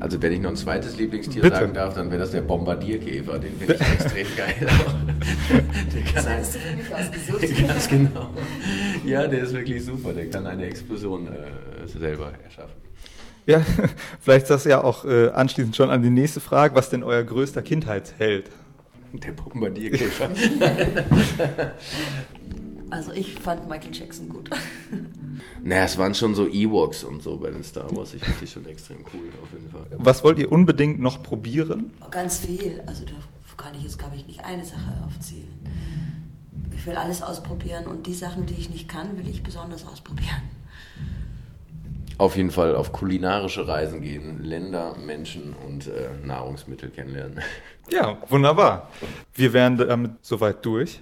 Also 0.00 0.20
wenn 0.20 0.32
ich 0.32 0.40
noch 0.40 0.50
ein 0.50 0.56
zweites 0.56 0.96
Lieblingstier 0.96 1.42
Bitte. 1.42 1.56
sagen 1.56 1.74
darf, 1.74 1.94
dann 1.94 2.10
wäre 2.10 2.20
das 2.20 2.30
der 2.30 2.42
Bombardierkäfer. 2.42 3.38
Den 3.38 3.52
finde 3.58 3.74
ich 3.74 3.80
extrem 3.92 4.26
geil. 4.36 4.54
der 4.60 6.02
kann 6.12 6.26
ein, 6.26 6.38
hast 6.40 6.54
du 6.54 6.58
für 6.58 6.76
mich 6.76 6.94
ausgesucht. 6.94 7.66
ganz 7.68 7.88
genau. 7.88 8.30
Ja, 9.04 9.26
der 9.26 9.44
ist 9.44 9.54
wirklich 9.54 9.84
super. 9.84 10.12
Der 10.12 10.28
kann 10.30 10.46
eine 10.46 10.66
Explosion 10.66 11.26
äh, 11.28 11.88
selber 11.88 12.32
erschaffen. 12.44 12.76
Ja, 13.48 13.64
vielleicht 14.20 14.50
das 14.50 14.64
ja 14.64 14.84
auch 14.84 15.06
äh, 15.06 15.30
anschließend 15.30 15.74
schon 15.74 15.88
an 15.88 16.02
die 16.02 16.10
nächste 16.10 16.38
Frage. 16.38 16.74
Was 16.74 16.90
denn 16.90 17.02
euer 17.02 17.24
größter 17.24 17.62
Kindheitsheld? 17.62 18.50
Der 19.12 19.32
Bombardierkäfer. 19.32 20.30
Also 22.90 23.12
ich 23.12 23.34
fand 23.34 23.68
Michael 23.68 23.94
Jackson 23.94 24.30
gut. 24.30 24.48
naja, 25.62 25.84
es 25.84 25.98
waren 25.98 26.14
schon 26.14 26.34
so 26.34 26.48
Ewoks 26.48 27.04
und 27.04 27.22
so 27.22 27.36
bei 27.36 27.50
den 27.50 27.62
Star 27.62 27.94
Wars. 27.94 28.14
Ich 28.14 28.24
finde 28.24 28.38
die 28.40 28.46
schon 28.46 28.64
extrem 28.64 29.04
cool 29.12 29.28
auf 29.42 29.52
jeden 29.52 29.70
Fall. 29.70 29.86
Was 29.98 30.24
wollt 30.24 30.38
ihr 30.38 30.50
unbedingt 30.50 30.98
noch 30.98 31.22
probieren? 31.22 31.90
Ganz 32.10 32.38
viel. 32.38 32.82
Also 32.86 33.04
da 33.04 33.12
kann 33.62 33.74
ich 33.74 33.82
jetzt, 33.82 33.98
glaube 33.98 34.16
ich, 34.16 34.26
nicht 34.26 34.42
eine 34.42 34.64
Sache 34.64 35.02
aufzählen. 35.06 35.52
Ich 36.74 36.86
will 36.86 36.96
alles 36.96 37.20
ausprobieren 37.20 37.86
und 37.86 38.06
die 38.06 38.14
Sachen, 38.14 38.46
die 38.46 38.54
ich 38.54 38.70
nicht 38.70 38.88
kann, 38.88 39.18
will 39.18 39.28
ich 39.28 39.42
besonders 39.42 39.86
ausprobieren. 39.86 40.40
Auf 42.18 42.36
jeden 42.36 42.50
Fall 42.50 42.74
auf 42.74 42.92
kulinarische 42.92 43.68
Reisen 43.68 44.02
gehen, 44.02 44.42
Länder, 44.42 44.96
Menschen 45.06 45.54
und 45.66 45.86
äh, 45.86 46.26
Nahrungsmittel 46.26 46.90
kennenlernen. 46.90 47.40
Ja, 47.90 48.18
wunderbar. 48.28 48.90
Wir 49.32 49.54
wären 49.54 49.78
damit 49.78 50.10
soweit 50.20 50.62
durch. 50.66 51.00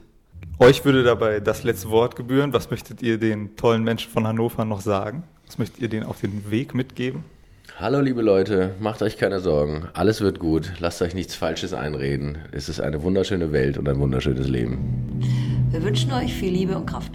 Euch 0.60 0.84
würde 0.84 1.02
dabei 1.02 1.40
das 1.40 1.64
letzte 1.64 1.90
Wort 1.90 2.14
gebühren. 2.14 2.52
Was 2.52 2.70
möchtet 2.70 3.02
ihr 3.02 3.18
den 3.18 3.56
tollen 3.56 3.82
Menschen 3.82 4.12
von 4.12 4.24
Hannover 4.24 4.64
noch 4.64 4.80
sagen? 4.80 5.24
Was 5.46 5.58
möchtet 5.58 5.80
ihr 5.80 5.88
denen 5.88 6.06
auf 6.06 6.20
den 6.20 6.48
Weg 6.48 6.76
mitgeben? 6.76 7.24
Hallo 7.80 8.00
liebe 8.00 8.22
Leute, 8.22 8.76
macht 8.78 9.02
euch 9.02 9.18
keine 9.18 9.40
Sorgen, 9.40 9.88
alles 9.94 10.20
wird 10.20 10.38
gut, 10.38 10.74
lasst 10.78 11.02
euch 11.02 11.12
nichts 11.12 11.34
Falsches 11.34 11.74
einreden. 11.74 12.38
Es 12.52 12.68
ist 12.68 12.80
eine 12.80 13.02
wunderschöne 13.02 13.52
Welt 13.52 13.76
und 13.76 13.88
ein 13.88 13.98
wunderschönes 13.98 14.46
Leben. 14.46 15.20
Wir 15.70 15.82
wünschen 15.82 16.12
euch 16.12 16.32
viel 16.32 16.52
Liebe 16.52 16.76
und 16.76 16.86
Kraft. 16.86 17.12